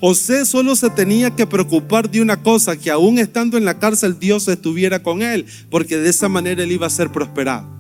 José 0.01 0.45
solo 0.45 0.77
se 0.77 0.91
tenía 0.91 1.35
que 1.35 1.47
preocupar 1.47 2.11
de 2.11 2.21
una 2.21 2.43
cosa, 2.43 2.77
que 2.77 2.91
aún 2.91 3.19
estando 3.19 3.57
en 3.57 3.65
la 3.65 3.79
cárcel 3.79 4.19
Dios 4.19 4.47
estuviera 4.47 5.03
con 5.03 5.23
él, 5.23 5.47
porque 5.71 5.97
de 5.97 6.11
esa 6.11 6.29
manera 6.29 6.63
él 6.63 6.73
iba 6.73 6.87
a 6.87 6.91
ser 6.91 7.11
prosperado. 7.11 7.80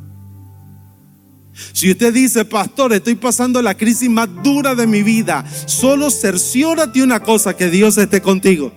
Si 1.52 1.90
usted 1.90 2.12
dice, 2.12 2.44
pastor, 2.44 2.92
estoy 2.92 3.16
pasando 3.16 3.60
la 3.60 3.76
crisis 3.76 4.08
más 4.08 4.28
dura 4.42 4.74
de 4.74 4.86
mi 4.86 5.02
vida, 5.02 5.44
solo 5.66 6.10
cerciórate 6.10 7.02
una 7.02 7.20
cosa, 7.20 7.56
que 7.56 7.70
Dios 7.70 7.98
esté 7.98 8.22
contigo. 8.22 8.72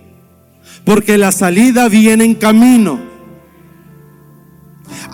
Porque 0.84 1.16
la 1.16 1.32
salida 1.32 1.88
viene 1.88 2.24
en 2.24 2.34
camino. 2.34 3.13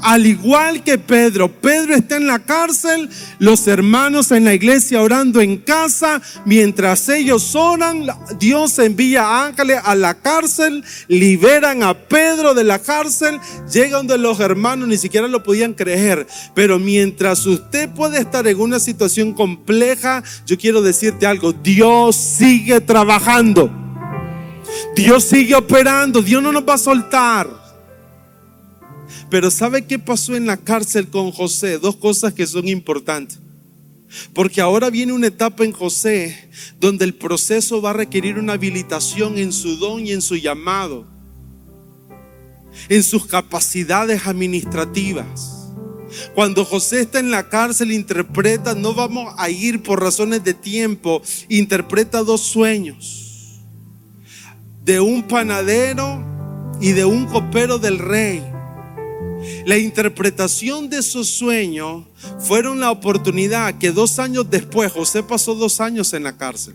Al 0.02 0.26
igual 0.26 0.82
que 0.82 0.98
Pedro, 0.98 1.50
Pedro 1.50 1.94
está 1.94 2.16
en 2.16 2.26
la 2.26 2.38
cárcel, 2.38 3.08
los 3.38 3.66
hermanos 3.66 4.30
en 4.30 4.44
la 4.44 4.54
iglesia 4.54 5.02
orando 5.02 5.40
en 5.40 5.58
casa, 5.58 6.20
mientras 6.44 7.08
ellos 7.08 7.54
oran, 7.54 8.06
Dios 8.38 8.78
envía 8.78 9.44
ángeles 9.44 9.80
a 9.84 9.94
la 9.94 10.14
cárcel, 10.14 10.84
liberan 11.08 11.82
a 11.82 11.94
Pedro 11.94 12.54
de 12.54 12.64
la 12.64 12.78
cárcel, 12.78 13.38
llegan 13.72 14.06
donde 14.06 14.18
los 14.18 14.40
hermanos 14.40 14.88
ni 14.88 14.96
siquiera 14.96 15.28
lo 15.28 15.42
podían 15.42 15.74
creer, 15.74 16.26
pero 16.54 16.78
mientras 16.78 17.44
usted 17.46 17.88
puede 17.90 18.20
estar 18.20 18.46
en 18.46 18.58
una 18.58 18.80
situación 18.80 19.32
compleja, 19.32 20.22
yo 20.46 20.56
quiero 20.56 20.82
decirte 20.82 21.26
algo, 21.26 21.52
Dios 21.52 22.16
sigue 22.16 22.80
trabajando. 22.80 23.70
Dios 24.94 25.24
sigue 25.24 25.54
operando, 25.54 26.22
Dios 26.22 26.42
no 26.42 26.52
nos 26.52 26.66
va 26.68 26.74
a 26.74 26.78
soltar. 26.78 27.59
Pero 29.28 29.50
¿sabe 29.50 29.86
qué 29.86 29.98
pasó 29.98 30.36
en 30.36 30.46
la 30.46 30.56
cárcel 30.56 31.08
con 31.08 31.30
José? 31.32 31.78
Dos 31.78 31.96
cosas 31.96 32.32
que 32.32 32.46
son 32.46 32.68
importantes. 32.68 33.38
Porque 34.34 34.60
ahora 34.60 34.90
viene 34.90 35.12
una 35.12 35.28
etapa 35.28 35.64
en 35.64 35.72
José 35.72 36.50
donde 36.80 37.04
el 37.04 37.14
proceso 37.14 37.80
va 37.80 37.90
a 37.90 37.94
requerir 37.94 38.38
una 38.38 38.54
habilitación 38.54 39.38
en 39.38 39.52
su 39.52 39.76
don 39.76 40.06
y 40.06 40.12
en 40.12 40.20
su 40.20 40.36
llamado, 40.36 41.06
en 42.88 43.02
sus 43.02 43.26
capacidades 43.26 44.26
administrativas. 44.26 45.60
Cuando 46.34 46.64
José 46.64 47.00
está 47.00 47.20
en 47.20 47.30
la 47.30 47.48
cárcel, 47.48 47.92
interpreta, 47.92 48.74
no 48.74 48.94
vamos 48.94 49.32
a 49.38 49.48
ir 49.48 49.80
por 49.82 50.02
razones 50.02 50.42
de 50.42 50.54
tiempo, 50.54 51.22
interpreta 51.48 52.24
dos 52.24 52.40
sueños, 52.40 53.60
de 54.84 54.98
un 54.98 55.22
panadero 55.22 56.24
y 56.80 56.92
de 56.92 57.04
un 57.04 57.26
copero 57.26 57.78
del 57.78 57.98
rey. 57.98 58.42
La 59.66 59.76
interpretación 59.76 60.88
de 60.88 60.98
esos 60.98 61.28
sueños 61.28 62.04
fueron 62.38 62.80
la 62.80 62.90
oportunidad 62.90 63.78
que 63.78 63.92
dos 63.92 64.18
años 64.18 64.50
después, 64.50 64.92
José 64.92 65.22
pasó 65.22 65.54
dos 65.54 65.80
años 65.80 66.12
en 66.14 66.24
la 66.24 66.36
cárcel. 66.36 66.74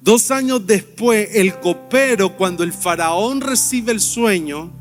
Dos 0.00 0.30
años 0.30 0.66
después, 0.66 1.28
el 1.32 1.58
copero, 1.60 2.36
cuando 2.36 2.64
el 2.64 2.72
faraón 2.72 3.40
recibe 3.40 3.92
el 3.92 4.00
sueño, 4.00 4.72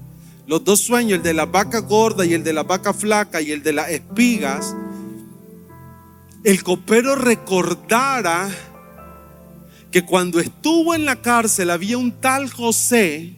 los 0.47 0.63
dos 0.63 0.79
sueños, 0.79 1.17
el 1.17 1.23
de 1.23 1.33
la 1.33 1.45
vaca 1.45 1.79
gorda 1.79 2.25
y 2.25 2.33
el 2.33 2.43
de 2.43 2.53
la 2.53 2.63
vaca 2.63 2.93
flaca 2.93 3.41
y 3.41 3.51
el 3.51 3.61
de 3.61 3.73
las 3.73 3.89
espigas, 3.89 4.75
el 6.43 6.63
copero 6.63 7.15
recordara 7.15 8.49
que 9.91 10.03
cuando 10.03 10.39
estuvo 10.39 10.95
en 10.95 11.05
la 11.05 11.21
cárcel 11.21 11.69
había 11.69 11.97
un 11.97 12.11
tal 12.13 12.49
José 12.49 13.35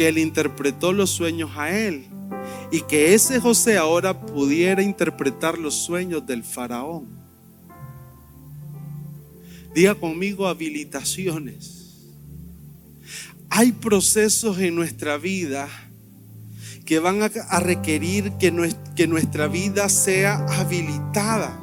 que 0.00 0.10
le 0.10 0.22
interpretó 0.22 0.94
los 0.94 1.10
sueños 1.10 1.50
a 1.56 1.76
él 1.78 2.06
y 2.72 2.80
que 2.80 3.12
ese 3.12 3.38
José 3.38 3.76
ahora 3.76 4.18
pudiera 4.18 4.82
interpretar 4.82 5.58
los 5.58 5.74
sueños 5.74 6.24
del 6.26 6.42
faraón. 6.42 7.06
Diga 9.74 9.94
conmigo 9.94 10.48
habilitaciones. 10.48 12.06
Hay 13.50 13.72
procesos 13.72 14.58
en 14.60 14.74
nuestra 14.74 15.18
vida 15.18 15.68
que 16.86 16.98
van 16.98 17.20
a, 17.22 17.60
requerir 17.60 18.32
que, 18.38 18.74
que 18.96 19.06
nuestra 19.06 19.48
vida 19.48 19.90
sea 19.90 20.36
habilitada. 20.46 21.59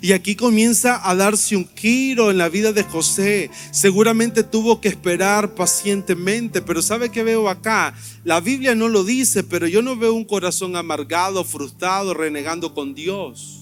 Y 0.00 0.12
aquí 0.12 0.34
comienza 0.34 1.08
a 1.08 1.14
darse 1.14 1.56
un 1.56 1.68
giro 1.74 2.30
en 2.30 2.38
la 2.38 2.48
vida 2.48 2.72
de 2.72 2.84
José. 2.84 3.50
Seguramente 3.70 4.42
tuvo 4.42 4.80
que 4.80 4.88
esperar 4.88 5.54
pacientemente, 5.54 6.62
pero 6.62 6.82
¿sabe 6.82 7.10
qué 7.10 7.22
veo 7.22 7.48
acá? 7.48 7.94
La 8.24 8.40
Biblia 8.40 8.74
no 8.74 8.88
lo 8.88 9.04
dice, 9.04 9.44
pero 9.44 9.66
yo 9.66 9.82
no 9.82 9.96
veo 9.96 10.14
un 10.14 10.24
corazón 10.24 10.76
amargado, 10.76 11.44
frustrado, 11.44 12.14
renegando 12.14 12.74
con 12.74 12.94
Dios. 12.94 13.56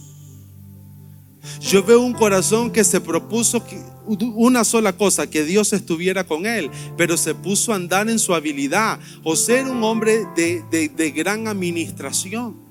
Yo 1.61 1.83
veo 1.83 2.01
un 2.01 2.13
corazón 2.13 2.71
que 2.71 2.85
se 2.85 3.01
propuso 3.01 3.65
una 4.07 4.65
sola 4.65 4.97
cosa, 4.97 5.29
que 5.29 5.45
Dios 5.45 5.73
estuviera 5.73 6.25
con 6.25 6.47
él, 6.47 6.71
pero 6.97 7.17
se 7.17 7.35
puso 7.35 7.73
a 7.73 7.77
andar 7.77 8.09
en 8.09 8.19
su 8.19 8.35
habilidad. 8.35 8.99
José 9.23 9.61
era 9.61 9.71
un 9.71 9.83
hombre 9.83 10.25
de, 10.37 10.63
de 10.71 11.11
gran 11.11 11.49
administración. 11.49 12.68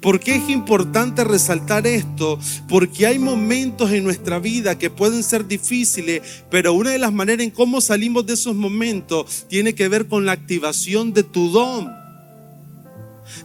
¿Por 0.00 0.20
qué 0.20 0.36
es 0.36 0.48
importante 0.48 1.24
resaltar 1.24 1.86
esto? 1.86 2.38
Porque 2.68 3.06
hay 3.06 3.18
momentos 3.18 3.90
en 3.92 4.04
nuestra 4.04 4.38
vida 4.38 4.78
que 4.78 4.90
pueden 4.90 5.22
ser 5.22 5.46
difíciles, 5.46 6.22
pero 6.50 6.72
una 6.72 6.90
de 6.90 6.98
las 6.98 7.12
maneras 7.12 7.44
en 7.44 7.50
cómo 7.50 7.80
salimos 7.80 8.26
de 8.26 8.34
esos 8.34 8.54
momentos 8.54 9.46
tiene 9.48 9.74
que 9.74 9.88
ver 9.88 10.08
con 10.08 10.26
la 10.26 10.32
activación 10.32 11.12
de 11.12 11.22
tu 11.22 11.50
don 11.50 12.02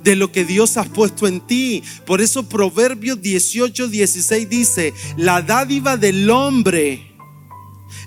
de 0.03 0.15
lo 0.15 0.31
que 0.31 0.45
Dios 0.45 0.77
ha 0.77 0.83
puesto 0.83 1.27
en 1.27 1.41
ti. 1.41 1.83
Por 2.05 2.21
eso 2.21 2.47
Proverbios 2.47 3.21
18, 3.21 3.87
16 3.87 4.49
dice, 4.49 4.93
la 5.17 5.41
dádiva 5.41 5.97
del 5.97 6.29
hombre 6.29 7.16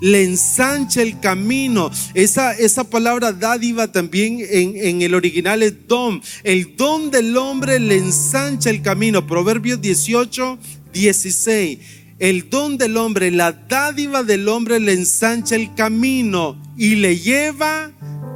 le 0.00 0.24
ensancha 0.24 1.02
el 1.02 1.20
camino. 1.20 1.90
Esa, 2.14 2.52
esa 2.52 2.84
palabra 2.84 3.32
dádiva 3.32 3.90
también 3.90 4.38
en, 4.40 4.76
en, 4.76 5.02
el 5.02 5.14
original 5.14 5.62
es 5.62 5.86
don. 5.86 6.22
El 6.42 6.76
don 6.76 7.10
del 7.10 7.36
hombre 7.36 7.78
le 7.78 7.96
ensancha 7.96 8.70
el 8.70 8.82
camino. 8.82 9.26
Proverbios 9.26 9.80
18, 9.80 10.58
16. 10.92 11.78
El 12.18 12.50
don 12.50 12.76
del 12.76 12.98
hombre, 12.98 13.30
la 13.30 13.52
dádiva 13.52 14.22
del 14.22 14.46
hombre 14.48 14.78
le 14.78 14.92
ensancha 14.92 15.56
el 15.56 15.74
camino 15.74 16.60
y 16.76 16.96
le 16.96 17.18
lleva 17.18 17.92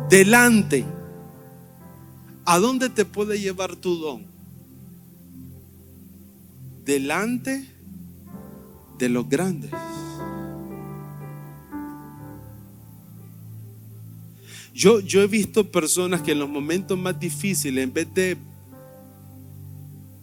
delante. 0.08 0.84
¿A 2.46 2.58
dónde 2.58 2.88
te 2.88 3.04
puede 3.04 3.40
llevar 3.40 3.76
tu 3.76 3.96
don? 3.96 4.26
Delante 6.84 7.64
de 8.98 9.08
los 9.08 9.28
grandes. 9.28 9.70
Yo, 14.74 14.98
yo 14.98 15.22
he 15.22 15.28
visto 15.28 15.70
personas 15.70 16.20
que 16.20 16.32
en 16.32 16.40
los 16.40 16.48
momentos 16.48 16.98
más 16.98 17.18
difíciles, 17.18 17.84
en 17.84 17.92
vez 17.92 18.12
de 18.12 18.36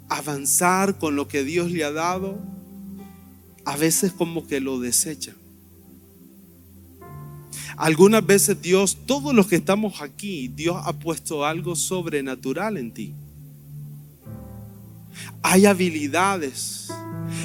avanzar 0.10 0.98
con 1.00 1.16
lo 1.16 1.30
que 1.30 1.46
Dios 1.46 1.72
le 1.72 1.86
ha 1.86 1.92
dado, 1.94 2.38
a 3.64 3.78
veces 3.78 4.12
como 4.12 4.46
que 4.46 4.60
lo 4.60 4.78
desechan. 4.78 5.36
Algunas 7.78 8.26
veces 8.26 8.62
Dios, 8.62 8.98
todos 9.06 9.34
los 9.34 9.48
que 9.48 9.56
estamos 9.56 10.02
aquí, 10.02 10.50
Dios 10.50 10.76
ha 10.84 11.00
puesto 11.00 11.46
algo 11.46 11.78
sobrenatural 11.78 12.76
en 12.76 12.92
ti. 12.92 13.14
Hay 15.42 15.66
habilidades. 15.66 16.90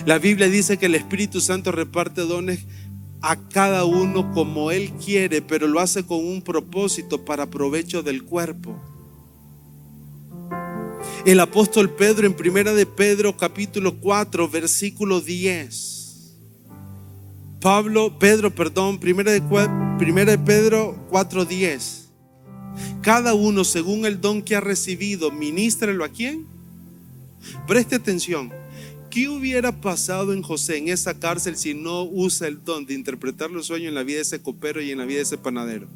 La 0.04 0.18
Biblia 0.18 0.48
dice 0.48 0.76
que 0.76 0.86
el 0.86 0.96
Espíritu 0.96 1.40
Santo 1.40 1.70
reparte 1.70 2.22
dones 2.22 2.64
a 3.28 3.34
cada 3.48 3.84
uno 3.84 4.32
como 4.32 4.70
Él 4.70 4.92
quiere, 5.04 5.42
pero 5.42 5.66
lo 5.66 5.80
hace 5.80 6.06
con 6.06 6.24
un 6.24 6.42
propósito 6.42 7.24
para 7.24 7.50
provecho 7.50 8.04
del 8.04 8.22
cuerpo. 8.22 8.80
El 11.24 11.40
apóstol 11.40 11.90
Pedro 11.90 12.28
en 12.28 12.34
primera 12.34 12.72
de 12.72 12.86
Pedro 12.86 13.36
capítulo 13.36 13.98
4 13.98 14.48
versículo 14.48 15.20
10. 15.20 16.36
Pablo, 17.60 18.16
Pedro, 18.16 18.54
perdón, 18.54 19.00
primera 19.00 19.32
de, 19.32 19.42
primera 19.98 20.30
de 20.30 20.38
Pedro 20.38 20.96
4:10. 21.10 22.04
Cada 23.02 23.34
uno 23.34 23.64
según 23.64 24.06
el 24.06 24.20
don 24.20 24.40
que 24.40 24.54
ha 24.54 24.60
recibido, 24.60 25.32
ministrelo 25.32 26.04
a 26.04 26.10
quién. 26.10 26.46
Preste 27.66 27.96
atención. 27.96 28.52
¿Qué 29.16 29.30
hubiera 29.30 29.72
pasado 29.72 30.34
en 30.34 30.42
José 30.42 30.76
en 30.76 30.88
esa 30.88 31.18
cárcel 31.18 31.56
si 31.56 31.72
no 31.72 32.02
usa 32.02 32.48
el 32.48 32.62
don 32.62 32.84
de 32.84 32.92
interpretar 32.92 33.50
los 33.50 33.68
sueños 33.68 33.88
en 33.88 33.94
la 33.94 34.02
vida 34.02 34.16
de 34.16 34.24
ese 34.24 34.42
copero 34.42 34.82
y 34.82 34.90
en 34.90 34.98
la 34.98 35.06
vida 35.06 35.16
de 35.16 35.22
ese 35.22 35.38
panadero? 35.38 35.86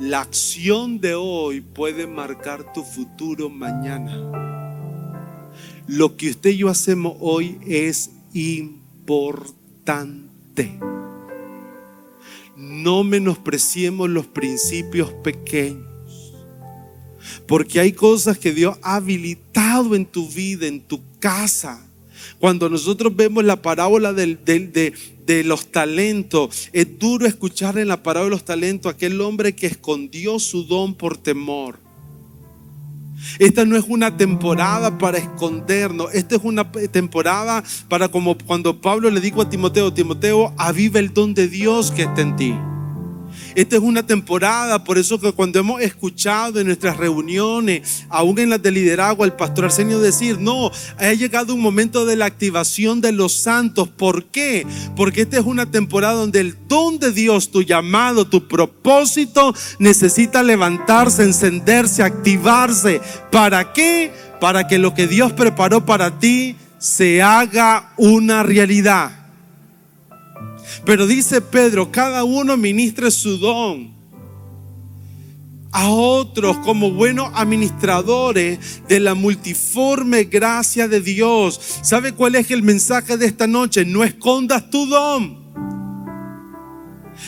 La 0.00 0.22
acción 0.22 0.98
de 0.98 1.14
hoy 1.14 1.60
puede 1.60 2.08
marcar 2.08 2.72
tu 2.72 2.82
futuro 2.82 3.48
mañana. 3.48 4.16
Lo 5.86 6.16
que 6.16 6.30
usted 6.30 6.50
y 6.50 6.56
yo 6.56 6.68
hacemos 6.68 7.16
hoy 7.20 7.60
es 7.64 8.10
importante. 8.32 9.60
No 12.56 13.04
menospreciemos 13.04 14.10
los 14.10 14.26
principios 14.26 15.12
pequeños. 15.22 15.97
Porque 17.48 17.80
hay 17.80 17.92
cosas 17.92 18.38
que 18.38 18.52
Dios 18.52 18.78
ha 18.82 18.96
habilitado 18.96 19.96
en 19.96 20.06
tu 20.06 20.28
vida, 20.28 20.66
en 20.66 20.80
tu 20.80 21.00
casa. 21.18 21.84
Cuando 22.38 22.68
nosotros 22.68 23.16
vemos 23.16 23.42
la 23.42 23.62
parábola 23.62 24.12
de, 24.12 24.36
de 24.36 25.44
los 25.44 25.72
talentos, 25.72 26.68
es 26.72 26.98
duro 26.98 27.26
escuchar 27.26 27.78
en 27.78 27.88
la 27.88 28.02
parábola 28.02 28.26
de 28.26 28.36
los 28.36 28.44
talentos 28.44 28.94
aquel 28.94 29.20
hombre 29.20 29.56
que 29.56 29.66
escondió 29.66 30.38
su 30.38 30.64
don 30.64 30.94
por 30.94 31.16
temor. 31.16 31.80
Esta 33.38 33.64
no 33.64 33.76
es 33.76 33.84
una 33.88 34.16
temporada 34.16 34.98
para 34.98 35.18
escondernos, 35.18 36.14
esta 36.14 36.36
es 36.36 36.42
una 36.44 36.70
temporada 36.70 37.64
para 37.88 38.08
como 38.08 38.38
cuando 38.38 38.80
Pablo 38.80 39.10
le 39.10 39.20
dijo 39.20 39.42
a 39.42 39.50
Timoteo, 39.50 39.92
Timoteo, 39.92 40.54
aviva 40.56 41.00
el 41.00 41.12
don 41.12 41.34
de 41.34 41.48
Dios 41.48 41.90
que 41.90 42.02
está 42.02 42.20
en 42.20 42.36
ti. 42.36 42.54
Esta 43.58 43.74
es 43.74 43.82
una 43.82 44.06
temporada, 44.06 44.84
por 44.84 44.98
eso 44.98 45.18
que 45.18 45.32
cuando 45.32 45.58
hemos 45.58 45.82
escuchado 45.82 46.60
en 46.60 46.68
nuestras 46.68 46.96
reuniones, 46.96 48.04
aún 48.08 48.38
en 48.38 48.50
las 48.50 48.62
de 48.62 48.70
liderazgo, 48.70 49.24
al 49.24 49.34
pastor 49.34 49.64
Arsenio 49.64 49.98
decir, 49.98 50.38
no, 50.38 50.70
ha 50.96 51.12
llegado 51.12 51.54
un 51.56 51.60
momento 51.60 52.06
de 52.06 52.14
la 52.14 52.26
activación 52.26 53.00
de 53.00 53.10
los 53.10 53.32
santos. 53.32 53.88
¿Por 53.88 54.26
qué? 54.26 54.64
Porque 54.94 55.22
esta 55.22 55.40
es 55.40 55.44
una 55.44 55.68
temporada 55.72 56.14
donde 56.14 56.38
el 56.38 56.56
don 56.68 57.00
de 57.00 57.10
Dios, 57.10 57.50
tu 57.50 57.62
llamado, 57.62 58.28
tu 58.28 58.46
propósito, 58.46 59.52
necesita 59.80 60.44
levantarse, 60.44 61.24
encenderse, 61.24 62.04
activarse. 62.04 63.00
¿Para 63.32 63.72
qué? 63.72 64.12
Para 64.40 64.68
que 64.68 64.78
lo 64.78 64.94
que 64.94 65.08
Dios 65.08 65.32
preparó 65.32 65.84
para 65.84 66.20
ti 66.20 66.54
se 66.78 67.22
haga 67.22 67.92
una 67.96 68.44
realidad. 68.44 69.17
Pero 70.84 71.06
dice 71.06 71.40
Pedro, 71.40 71.90
cada 71.90 72.24
uno 72.24 72.56
ministre 72.56 73.10
su 73.10 73.38
don 73.38 73.98
a 75.70 75.90
otros 75.90 76.56
como 76.58 76.90
buenos 76.90 77.30
administradores 77.34 78.82
de 78.88 79.00
la 79.00 79.14
multiforme 79.14 80.24
gracia 80.24 80.88
de 80.88 81.00
Dios. 81.00 81.60
¿Sabe 81.82 82.12
cuál 82.12 82.34
es 82.36 82.50
el 82.50 82.62
mensaje 82.62 83.16
de 83.16 83.26
esta 83.26 83.46
noche? 83.46 83.84
No 83.84 84.02
escondas 84.02 84.70
tu 84.70 84.86
don. 84.86 85.37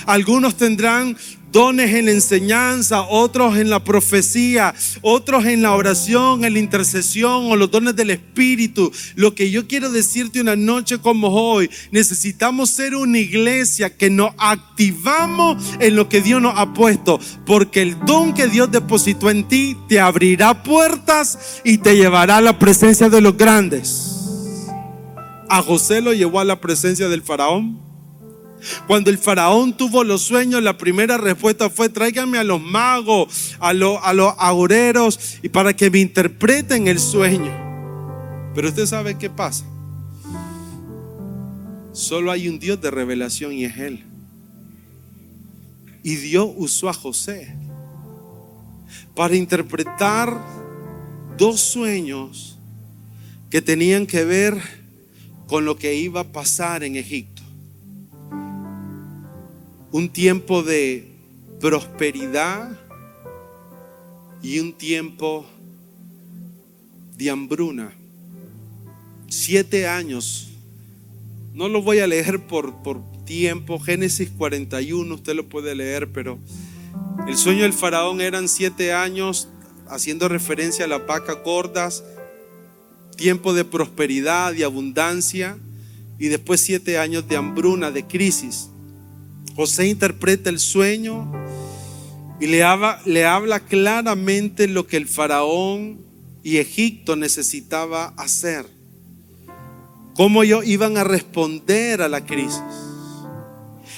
Algunos 0.07 0.57
tendrán 0.57 1.17
dones 1.53 1.95
en 1.95 2.07
la 2.07 2.13
enseñanza, 2.13 3.03
otros 3.03 3.57
en 3.57 3.71
la 3.71 3.83
profecía, 3.83 4.75
otros 5.03 5.47
en 5.47 5.63
la 5.63 5.73
oración, 5.73 6.45
en 6.45 6.53
la 6.55 6.59
intercesión 6.59 7.51
o 7.51 7.57
los 7.57 7.71
dones 7.71 7.97
del 7.97 8.11
Espíritu. 8.11 8.93
Lo 9.17 9.35
que 9.35 9.51
yo 9.51 9.67
quiero 9.67 9.91
decirte 9.91 10.41
una 10.41 10.57
noche 10.57 10.99
como 10.99 11.29
hoy, 11.29 11.71
necesitamos 11.91 12.71
ser 12.71 12.95
una 12.95 13.19
iglesia 13.19 13.97
que 13.97 14.11
nos 14.11 14.33
activamos 14.39 15.63
en 15.81 15.97
lo 15.97 16.09
que 16.09 16.21
Dios 16.21 16.41
nos 16.41 16.57
ha 16.57 16.73
puesto, 16.73 17.21
porque 17.47 17.83
el 17.83 17.99
don 18.05 18.35
que 18.35 18.47
Dios 18.47 18.71
depositó 18.71 19.31
en 19.31 19.49
ti 19.49 19.77
te 19.89 20.01
abrirá 20.01 20.63
puertas 20.63 21.61
y 21.65 21.79
te 21.79 21.97
llevará 21.97 22.39
a 22.39 22.41
la 22.41 22.59
presencia 22.59 23.09
de 23.09 23.21
los 23.21 23.37
grandes. 23.37 24.17
A 25.49 25.63
José 25.63 26.01
lo 26.01 26.13
llevó 26.13 26.39
a 26.39 26.45
la 26.45 26.61
presencia 26.61 27.09
del 27.09 27.23
faraón 27.23 27.90
cuando 28.87 29.11
el 29.11 29.19
faraón 29.19 29.77
tuvo 29.77 30.05
los 30.05 30.23
sueños, 30.23 30.63
la 30.63 30.77
primera 30.77 31.17
respuesta 31.17 31.71
fue, 31.71 31.89
tráigame 31.89 32.39
a 32.39 32.45
los 32.45 32.61
magos, 32.61 33.57
a, 33.59 33.69
a 33.69 33.73
los 34.13 34.35
agoreros, 34.39 35.39
y 35.43 35.49
para 35.49 35.75
que 35.75 35.91
me 35.91 35.99
interpreten 35.99 36.89
el 36.89 36.99
sueño. 36.99 37.53
Pero 38.55 38.69
usted 38.69 38.87
sabe 38.87 39.17
qué 39.17 39.31
pasa. 39.31 39.65
Solo 41.93 42.31
hay 42.31 42.49
un 42.49 42.59
Dios 42.59 42.81
de 42.81 42.91
revelación 42.91 43.53
y 43.53 43.65
es 43.65 43.77
Él. 43.79 44.05
Y 46.03 46.17
Dios 46.17 46.49
usó 46.57 46.89
a 46.89 46.95
José 46.95 47.55
para 49.15 49.37
interpretar 49.37 50.41
dos 51.37 51.61
sueños 51.61 52.59
que 53.51 53.61
tenían 53.61 54.07
que 54.07 54.25
ver 54.25 54.61
con 55.47 55.65
lo 55.65 55.77
que 55.77 55.95
iba 55.95 56.21
a 56.21 56.33
pasar 56.33 56.85
en 56.85 56.97
Egipto 56.97 57.40
un 59.93 60.09
tiempo 60.09 60.63
de 60.63 61.09
prosperidad 61.61 62.79
y 64.43 64.59
un 64.61 64.73
tiempo 64.73 65.47
de 67.17 67.31
hambruna. 67.31 67.93
Siete 69.29 69.87
años. 69.87 70.49
No 71.53 71.69
lo 71.69 71.83
voy 71.83 71.99
a 71.99 72.07
leer 72.07 72.47
por, 72.47 72.83
por 72.83 73.01
tiempo. 73.25 73.79
Génesis 73.79 74.31
41, 74.31 75.15
usted 75.15 75.35
lo 75.35 75.49
puede 75.49 75.75
leer, 75.75 76.11
pero 76.13 76.39
el 77.27 77.37
sueño 77.37 77.63
del 77.63 77.73
faraón 77.73 78.21
eran 78.21 78.49
siete 78.49 78.93
años, 78.93 79.49
haciendo 79.89 80.29
referencia 80.29 80.85
a 80.85 80.89
la 80.89 80.99
vaca 80.99 81.35
gordas, 81.35 82.05
tiempo 83.17 83.53
de 83.53 83.65
prosperidad 83.65 84.55
y 84.55 84.63
abundancia, 84.63 85.59
y 86.19 86.29
después 86.29 86.61
siete 86.61 86.99
años 86.99 87.27
de 87.29 87.37
hambruna, 87.37 87.91
de 87.91 88.07
crisis. 88.07 88.71
José 89.57 89.89
interpreta 89.89 90.51
el 90.51 90.59
sueño 90.59 91.31
y 92.41 92.47
le 92.47 92.63
habla, 92.63 93.01
le 93.05 93.27
habla 93.27 93.61
claramente 93.61 94.69
lo 94.69 94.87
que 94.87 94.97
el 94.97 95.07
faraón 95.07 96.01
y 96.43 96.57
Egipto 96.57 97.17
necesitaba 97.17 98.15
hacer. 98.17 98.67
Cómo 100.15 100.43
ellos 100.43 100.67
iban 100.67 100.97
a 100.97 101.05
responder 101.05 102.03
a 102.03 102.09
la 102.09 102.25
crisis. 102.25 102.61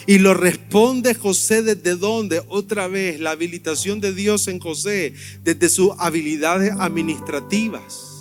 Y 0.06 0.18
lo 0.18 0.34
responde 0.34 1.14
José 1.14 1.62
desde 1.62 1.96
dónde? 1.96 2.42
Otra 2.48 2.88
vez, 2.88 3.20
la 3.20 3.30
habilitación 3.30 4.00
de 4.00 4.12
Dios 4.12 4.48
en 4.48 4.58
José, 4.58 5.14
desde 5.44 5.68
sus 5.68 5.92
habilidades 5.98 6.72
administrativas. 6.78 8.11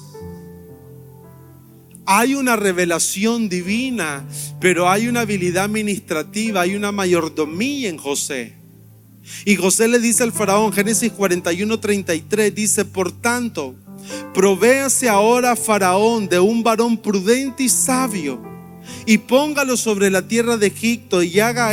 Hay 2.05 2.33
una 2.33 2.55
revelación 2.55 3.47
divina, 3.47 4.25
pero 4.59 4.89
hay 4.89 5.07
una 5.07 5.21
habilidad 5.21 5.65
administrativa, 5.65 6.61
hay 6.61 6.75
una 6.75 6.91
mayordomía 6.91 7.89
en 7.89 7.97
José. 7.97 8.55
Y 9.45 9.55
José 9.55 9.87
le 9.87 9.99
dice 9.99 10.23
al 10.23 10.31
faraón, 10.31 10.73
Génesis 10.73 11.11
41, 11.11 11.79
33, 11.79 12.55
dice, 12.55 12.85
por 12.85 13.11
tanto, 13.11 13.75
provéase 14.33 15.09
ahora 15.09 15.55
faraón 15.55 16.27
de 16.27 16.39
un 16.39 16.63
varón 16.63 16.97
prudente 16.97 17.63
y 17.63 17.69
sabio, 17.69 18.41
y 19.05 19.19
póngalo 19.19 19.77
sobre 19.77 20.09
la 20.09 20.27
tierra 20.27 20.57
de 20.57 20.67
Egipto, 20.67 21.21
y 21.21 21.39
haga, 21.39 21.71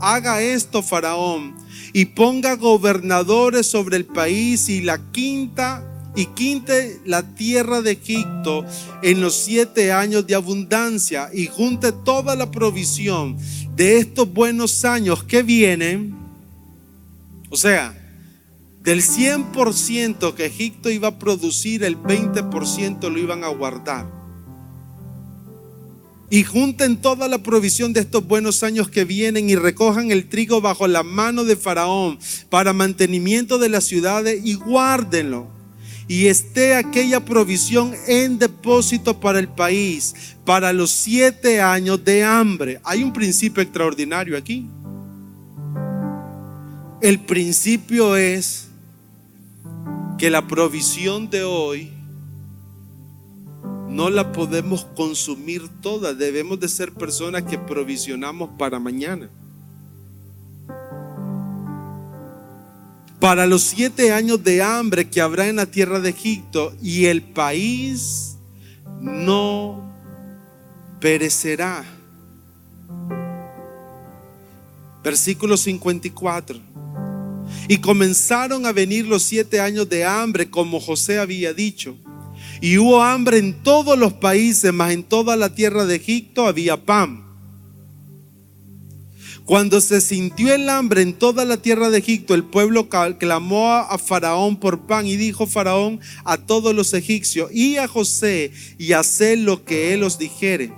haga 0.00 0.42
esto 0.42 0.82
faraón, 0.82 1.54
y 1.92 2.06
ponga 2.06 2.56
gobernadores 2.56 3.68
sobre 3.68 3.96
el 3.96 4.04
país, 4.04 4.68
y 4.68 4.80
la 4.80 4.98
quinta 5.12 5.93
y 6.16 6.26
quinte 6.26 7.00
la 7.04 7.34
tierra 7.34 7.82
de 7.82 7.92
Egipto 7.92 8.64
en 9.02 9.20
los 9.20 9.34
siete 9.34 9.92
años 9.92 10.26
de 10.26 10.34
abundancia 10.34 11.28
y 11.32 11.46
junte 11.46 11.92
toda 11.92 12.36
la 12.36 12.50
provisión 12.50 13.36
de 13.74 13.98
estos 13.98 14.32
buenos 14.32 14.84
años 14.84 15.24
que 15.24 15.42
vienen. 15.42 16.14
O 17.50 17.56
sea, 17.56 17.98
del 18.82 19.02
100% 19.02 20.34
que 20.34 20.46
Egipto 20.46 20.90
iba 20.90 21.08
a 21.08 21.18
producir, 21.18 21.82
el 21.82 21.96
20% 21.96 23.10
lo 23.10 23.18
iban 23.18 23.42
a 23.42 23.48
guardar. 23.48 24.06
Y 26.30 26.42
junten 26.42 26.96
toda 26.96 27.28
la 27.28 27.38
provisión 27.38 27.92
de 27.92 28.00
estos 28.00 28.26
buenos 28.26 28.62
años 28.62 28.88
que 28.88 29.04
vienen 29.04 29.48
y 29.50 29.56
recojan 29.56 30.10
el 30.10 30.28
trigo 30.28 30.60
bajo 30.60 30.86
la 30.88 31.02
mano 31.02 31.44
de 31.44 31.54
Faraón 31.56 32.18
para 32.50 32.72
mantenimiento 32.72 33.58
de 33.58 33.68
las 33.68 33.84
ciudades 33.84 34.40
y 34.44 34.54
guárdenlo 34.54 35.63
y 36.06 36.26
esté 36.26 36.74
aquella 36.74 37.24
provisión 37.24 37.94
en 38.06 38.38
depósito 38.38 39.18
para 39.20 39.38
el 39.38 39.48
país, 39.48 40.36
para 40.44 40.72
los 40.72 40.90
siete 40.90 41.60
años 41.60 42.04
de 42.04 42.22
hambre. 42.24 42.80
Hay 42.84 43.02
un 43.02 43.12
principio 43.12 43.62
extraordinario 43.62 44.36
aquí. 44.36 44.68
El 47.00 47.20
principio 47.20 48.16
es 48.16 48.68
que 50.18 50.30
la 50.30 50.46
provisión 50.46 51.28
de 51.30 51.44
hoy 51.44 51.90
no 53.88 54.10
la 54.10 54.32
podemos 54.32 54.84
consumir 54.96 55.68
toda. 55.80 56.14
Debemos 56.14 56.60
de 56.60 56.68
ser 56.68 56.92
personas 56.92 57.44
que 57.44 57.58
provisionamos 57.58 58.50
para 58.58 58.78
mañana. 58.78 59.30
Para 63.24 63.46
los 63.46 63.62
siete 63.62 64.12
años 64.12 64.44
de 64.44 64.62
hambre 64.62 65.08
que 65.08 65.22
habrá 65.22 65.48
en 65.48 65.56
la 65.56 65.64
tierra 65.64 65.98
de 65.98 66.10
Egipto 66.10 66.74
y 66.82 67.06
el 67.06 67.22
país 67.22 68.36
no 69.00 69.90
perecerá. 71.00 71.86
Versículo 75.02 75.56
54. 75.56 76.60
Y 77.66 77.78
comenzaron 77.78 78.66
a 78.66 78.72
venir 78.72 79.06
los 79.06 79.22
siete 79.22 79.58
años 79.58 79.88
de 79.88 80.04
hambre, 80.04 80.50
como 80.50 80.78
José 80.78 81.18
había 81.18 81.54
dicho. 81.54 81.96
Y 82.60 82.76
hubo 82.76 83.02
hambre 83.02 83.38
en 83.38 83.62
todos 83.62 83.98
los 83.98 84.12
países, 84.12 84.70
mas 84.70 84.92
en 84.92 85.02
toda 85.02 85.34
la 85.36 85.54
tierra 85.54 85.86
de 85.86 85.96
Egipto 85.96 86.46
había 86.46 86.84
pan. 86.84 87.23
Cuando 89.44 89.82
se 89.82 90.00
sintió 90.00 90.54
el 90.54 90.70
hambre 90.70 91.02
en 91.02 91.12
toda 91.12 91.44
la 91.44 91.58
tierra 91.58 91.90
de 91.90 91.98
Egipto, 91.98 92.34
el 92.34 92.44
pueblo 92.44 92.88
clamó 92.88 93.72
a 93.72 93.98
Faraón 93.98 94.58
por 94.58 94.86
pan 94.86 95.06
y 95.06 95.16
dijo 95.16 95.46
Faraón 95.46 96.00
a 96.24 96.38
todos 96.38 96.74
los 96.74 96.94
egipcios 96.94 97.50
y 97.52 97.76
a 97.76 97.86
José 97.86 98.52
y 98.78 98.92
haced 98.92 99.38
lo 99.38 99.62
que 99.66 99.92
él 99.92 100.02
os 100.02 100.18
dijere. 100.18 100.72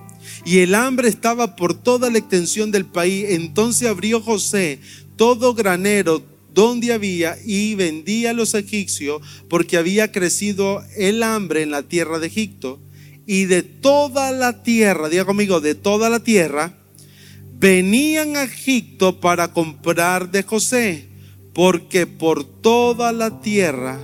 Y 0.44 0.58
el 0.58 0.74
hambre 0.74 1.08
estaba 1.08 1.54
por 1.54 1.74
toda 1.74 2.10
la 2.10 2.18
extensión 2.18 2.72
del 2.72 2.86
país. 2.86 3.26
Entonces 3.28 3.88
abrió 3.88 4.20
José 4.20 4.80
todo 5.14 5.54
granero 5.54 6.24
donde 6.52 6.92
había 6.92 7.36
y 7.44 7.76
vendía 7.76 8.30
a 8.30 8.32
los 8.32 8.54
egipcios 8.54 9.22
porque 9.48 9.76
había 9.76 10.10
crecido 10.10 10.82
el 10.96 11.22
hambre 11.22 11.62
en 11.62 11.70
la 11.70 11.84
tierra 11.84 12.18
de 12.18 12.26
Egipto. 12.26 12.80
Y 13.26 13.44
de 13.44 13.62
toda 13.62 14.32
la 14.32 14.64
tierra, 14.64 15.08
diga 15.08 15.24
conmigo, 15.24 15.60
de 15.60 15.76
toda 15.76 16.10
la 16.10 16.20
tierra, 16.20 16.76
venían 17.58 18.36
a 18.36 18.44
Egipto 18.44 19.20
para 19.20 19.52
comprar 19.52 20.30
de 20.30 20.42
José, 20.42 21.08
porque 21.54 22.06
por 22.06 22.44
toda 22.44 23.12
la 23.12 23.40
tierra 23.40 23.98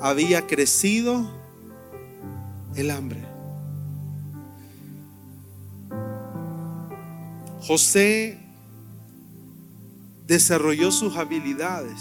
había 0.00 0.46
crecido 0.46 1.30
el 2.76 2.90
hambre. 2.90 3.24
José 7.60 8.38
desarrolló 10.26 10.92
sus 10.92 11.16
habilidades. 11.16 12.00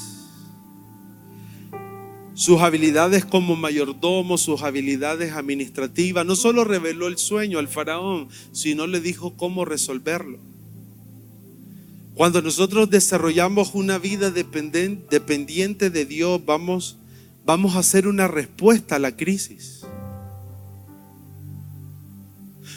Sus 2.35 2.61
habilidades 2.61 3.25
como 3.25 3.55
mayordomo, 3.55 4.37
sus 4.37 4.61
habilidades 4.61 5.33
administrativas. 5.33 6.25
No 6.25 6.35
solo 6.35 6.63
reveló 6.63 7.07
el 7.07 7.17
sueño 7.17 7.57
al 7.57 7.67
faraón, 7.67 8.29
sino 8.51 8.85
le 8.85 9.01
dijo 9.01 9.35
cómo 9.35 9.65
resolverlo. 9.65 10.37
Cuando 12.17 12.41
nosotros 12.41 12.89
desarrollamos 12.89 13.75
una 13.75 13.99
vida 13.99 14.31
dependiente 14.31 15.91
de 15.91 16.05
Dios, 16.05 16.43
vamos, 16.43 16.97
vamos 17.45 17.75
a 17.75 17.79
hacer 17.79 18.07
una 18.07 18.27
respuesta 18.27 18.95
a 18.95 18.99
la 18.99 19.15
crisis. 19.15 19.85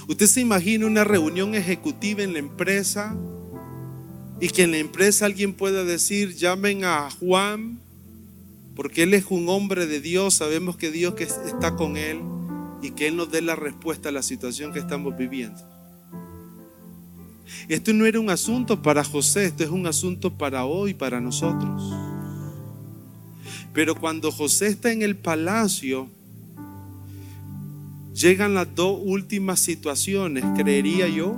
Usted 0.09 0.27
se 0.27 0.43
imagina 0.43 0.85
una 0.85 1.05
reunión 1.05 1.55
ejecutiva 1.55 2.23
en 2.23 2.35
la 2.35 2.39
empresa 2.41 3.17
Y 4.41 4.49
que 4.49 4.65
en 4.65 4.73
la 4.73 4.79
empresa 4.79 5.27
alguien 5.27 5.55
pueda 5.55 5.85
decir, 5.85 6.35
llamen 6.35 6.85
a 6.85 7.11
Juan, 7.11 7.81
porque 8.75 9.05
él 9.05 9.15
es 9.15 9.27
un 9.31 9.49
hombre 9.49 9.87
de 9.87 10.01
Dios, 10.01 10.35
sabemos 10.35 10.77
que 10.77 10.91
Dios 10.91 11.15
está 11.19 11.77
con 11.77 11.97
él 11.97 12.21
y 12.83 12.93
que 12.93 13.09
Él 13.09 13.17
nos 13.17 13.31
dé 13.31 13.43
la 13.43 13.57
respuesta 13.57 14.09
a 14.09 14.13
la 14.13 14.23
situación 14.23 14.73
que 14.73 14.79
estamos 14.79 15.17
viviendo. 15.17 15.80
Esto 17.69 17.93
no 17.93 18.07
era 18.07 18.21
un 18.21 18.31
asunto 18.31 18.83
para 18.83 19.05
José, 19.05 19.47
esto 19.47 19.65
es 19.65 19.71
un 19.71 19.87
asunto 19.87 20.33
para 20.37 20.65
hoy, 20.65 20.95
para 20.95 21.21
nosotros. 21.21 21.83
Pero 23.73 23.95
cuando 23.95 24.33
José 24.33 24.69
está 24.69 24.91
en 24.93 25.03
el 25.03 25.17
palacio, 25.17 26.09
llegan 28.15 28.55
las 28.55 28.75
dos 28.75 28.99
últimas 29.03 29.61
situaciones, 29.61 30.45
creería 30.57 31.09
yo, 31.09 31.37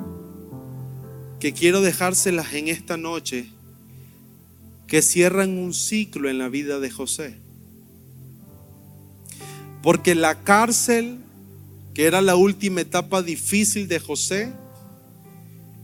que 1.38 1.52
quiero 1.52 1.80
dejárselas 1.80 2.54
en 2.54 2.68
esta 2.68 2.96
noche, 2.96 3.46
que 4.86 5.02
cierran 5.02 5.58
un 5.58 5.74
ciclo 5.74 6.28
en 6.28 6.38
la 6.38 6.48
vida 6.48 6.78
de 6.78 6.90
José. 6.90 7.36
Porque 9.82 10.14
la 10.14 10.42
cárcel, 10.42 11.18
que 11.94 12.04
era 12.04 12.22
la 12.22 12.36
última 12.36 12.80
etapa 12.80 13.22
difícil 13.22 13.88
de 13.88 13.98
José, 13.98 14.52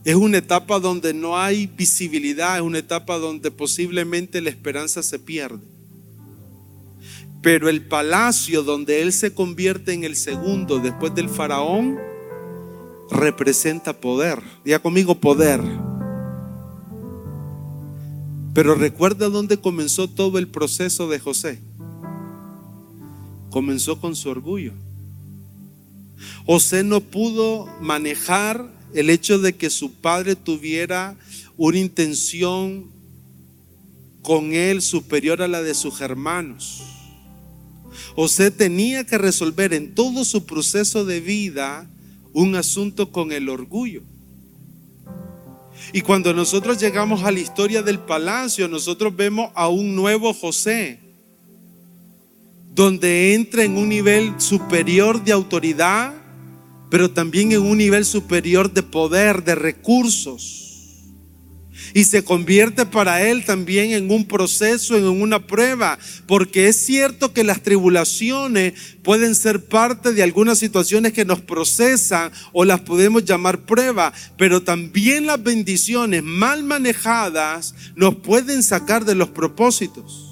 es 0.05 0.15
una 0.15 0.37
etapa 0.37 0.79
donde 0.79 1.13
no 1.13 1.37
hay 1.37 1.67
visibilidad, 1.67 2.57
es 2.57 2.61
una 2.61 2.79
etapa 2.79 3.17
donde 3.17 3.51
posiblemente 3.51 4.41
la 4.41 4.49
esperanza 4.49 5.03
se 5.03 5.19
pierde. 5.19 5.59
Pero 7.41 7.69
el 7.69 7.81
palacio 7.85 8.63
donde 8.63 9.01
él 9.01 9.13
se 9.13 9.33
convierte 9.33 9.93
en 9.93 10.03
el 10.03 10.15
segundo 10.15 10.79
después 10.79 11.15
del 11.15 11.29
faraón 11.29 11.97
representa 13.11 13.93
poder. 13.93 14.41
Diga 14.63 14.79
conmigo 14.79 15.15
poder. 15.15 15.61
Pero 18.53 18.75
recuerda 18.75 19.29
dónde 19.29 19.57
comenzó 19.57 20.09
todo 20.09 20.37
el 20.37 20.47
proceso 20.47 21.07
de 21.07 21.19
José. 21.19 21.59
Comenzó 23.51 23.99
con 23.99 24.15
su 24.15 24.29
orgullo. 24.29 24.73
José 26.45 26.83
no 26.83 26.99
pudo 26.99 27.67
manejar 27.79 28.78
el 28.93 29.09
hecho 29.09 29.39
de 29.39 29.55
que 29.55 29.69
su 29.69 29.93
padre 29.93 30.35
tuviera 30.35 31.17
una 31.57 31.77
intención 31.77 32.89
con 34.21 34.53
él 34.53 34.81
superior 34.81 35.41
a 35.41 35.47
la 35.47 35.61
de 35.61 35.73
sus 35.73 36.01
hermanos. 36.01 36.83
José 38.15 38.51
tenía 38.51 39.05
que 39.05 39.17
resolver 39.17 39.73
en 39.73 39.93
todo 39.93 40.25
su 40.25 40.45
proceso 40.45 41.05
de 41.05 41.19
vida 41.19 41.89
un 42.33 42.55
asunto 42.55 43.11
con 43.11 43.31
el 43.31 43.49
orgullo. 43.49 44.03
Y 45.93 46.01
cuando 46.01 46.33
nosotros 46.33 46.79
llegamos 46.79 47.23
a 47.23 47.31
la 47.31 47.39
historia 47.39 47.81
del 47.81 47.99
palacio, 47.99 48.67
nosotros 48.67 49.15
vemos 49.15 49.51
a 49.55 49.69
un 49.69 49.95
nuevo 49.95 50.33
José, 50.33 50.99
donde 52.75 53.33
entra 53.33 53.63
en 53.63 53.77
un 53.77 53.89
nivel 53.89 54.39
superior 54.39 55.23
de 55.23 55.31
autoridad, 55.31 56.13
pero 56.89 57.11
también 57.11 57.51
en 57.51 57.61
un 57.61 57.77
nivel 57.77 58.05
superior 58.05 58.71
de 58.73 58.83
poder, 58.83 59.43
de 59.43 59.55
recursos. 59.55 60.65
Y 61.93 62.03
se 62.03 62.23
convierte 62.23 62.85
para 62.85 63.27
él 63.27 63.45
también 63.45 63.91
en 63.91 64.11
un 64.11 64.25
proceso, 64.25 64.95
en 64.95 65.05
una 65.05 65.47
prueba, 65.47 65.97
porque 66.27 66.67
es 66.67 66.75
cierto 66.75 67.33
que 67.33 67.43
las 67.43 67.63
tribulaciones 67.63 68.73
pueden 69.01 69.33
ser 69.33 69.65
parte 69.65 70.13
de 70.13 70.21
algunas 70.21 70.59
situaciones 70.59 71.13
que 71.13 71.25
nos 71.25 71.41
procesan 71.41 72.31
o 72.53 72.63
las 72.63 72.81
podemos 72.81 73.25
llamar 73.25 73.65
prueba, 73.65 74.13
pero 74.37 74.61
también 74.61 75.25
las 75.25 75.41
bendiciones 75.41 76.21
mal 76.23 76.63
manejadas 76.63 77.73
nos 77.95 78.15
pueden 78.15 78.61
sacar 78.61 79.05
de 79.05 79.15
los 79.15 79.29
propósitos. 79.29 80.28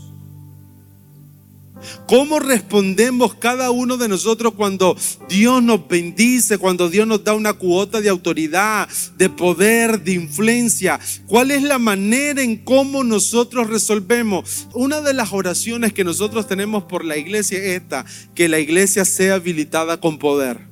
¿Cómo 2.07 2.39
respondemos 2.39 3.35
cada 3.35 3.71
uno 3.71 3.97
de 3.97 4.07
nosotros 4.07 4.53
cuando 4.55 4.95
Dios 5.29 5.61
nos 5.61 5.87
bendice, 5.87 6.57
cuando 6.57 6.89
Dios 6.89 7.07
nos 7.07 7.23
da 7.23 7.33
una 7.33 7.53
cuota 7.53 8.01
de 8.01 8.09
autoridad, 8.09 8.87
de 9.17 9.29
poder, 9.29 10.01
de 10.01 10.13
influencia? 10.13 10.99
¿Cuál 11.27 11.51
es 11.51 11.63
la 11.63 11.79
manera 11.79 12.41
en 12.41 12.57
cómo 12.57 13.03
nosotros 13.03 13.69
resolvemos? 13.69 14.67
Una 14.73 15.01
de 15.01 15.13
las 15.13 15.33
oraciones 15.33 15.93
que 15.93 16.03
nosotros 16.03 16.47
tenemos 16.47 16.83
por 16.83 17.03
la 17.03 17.17
iglesia 17.17 17.57
es 17.59 17.81
esta, 17.81 18.05
que 18.35 18.49
la 18.49 18.59
iglesia 18.59 19.05
sea 19.05 19.35
habilitada 19.35 19.99
con 19.99 20.17
poder. 20.17 20.67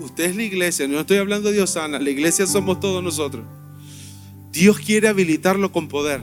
Usted 0.00 0.24
es 0.24 0.36
la 0.36 0.42
iglesia, 0.42 0.88
no 0.88 0.98
estoy 0.98 1.18
hablando 1.18 1.52
de 1.52 1.62
Osana, 1.62 1.98
la 1.98 2.10
iglesia 2.10 2.46
somos 2.46 2.80
todos 2.80 3.04
nosotros. 3.04 3.44
Dios 4.50 4.78
quiere 4.78 5.08
habilitarlo 5.08 5.70
con 5.70 5.88
poder. 5.88 6.22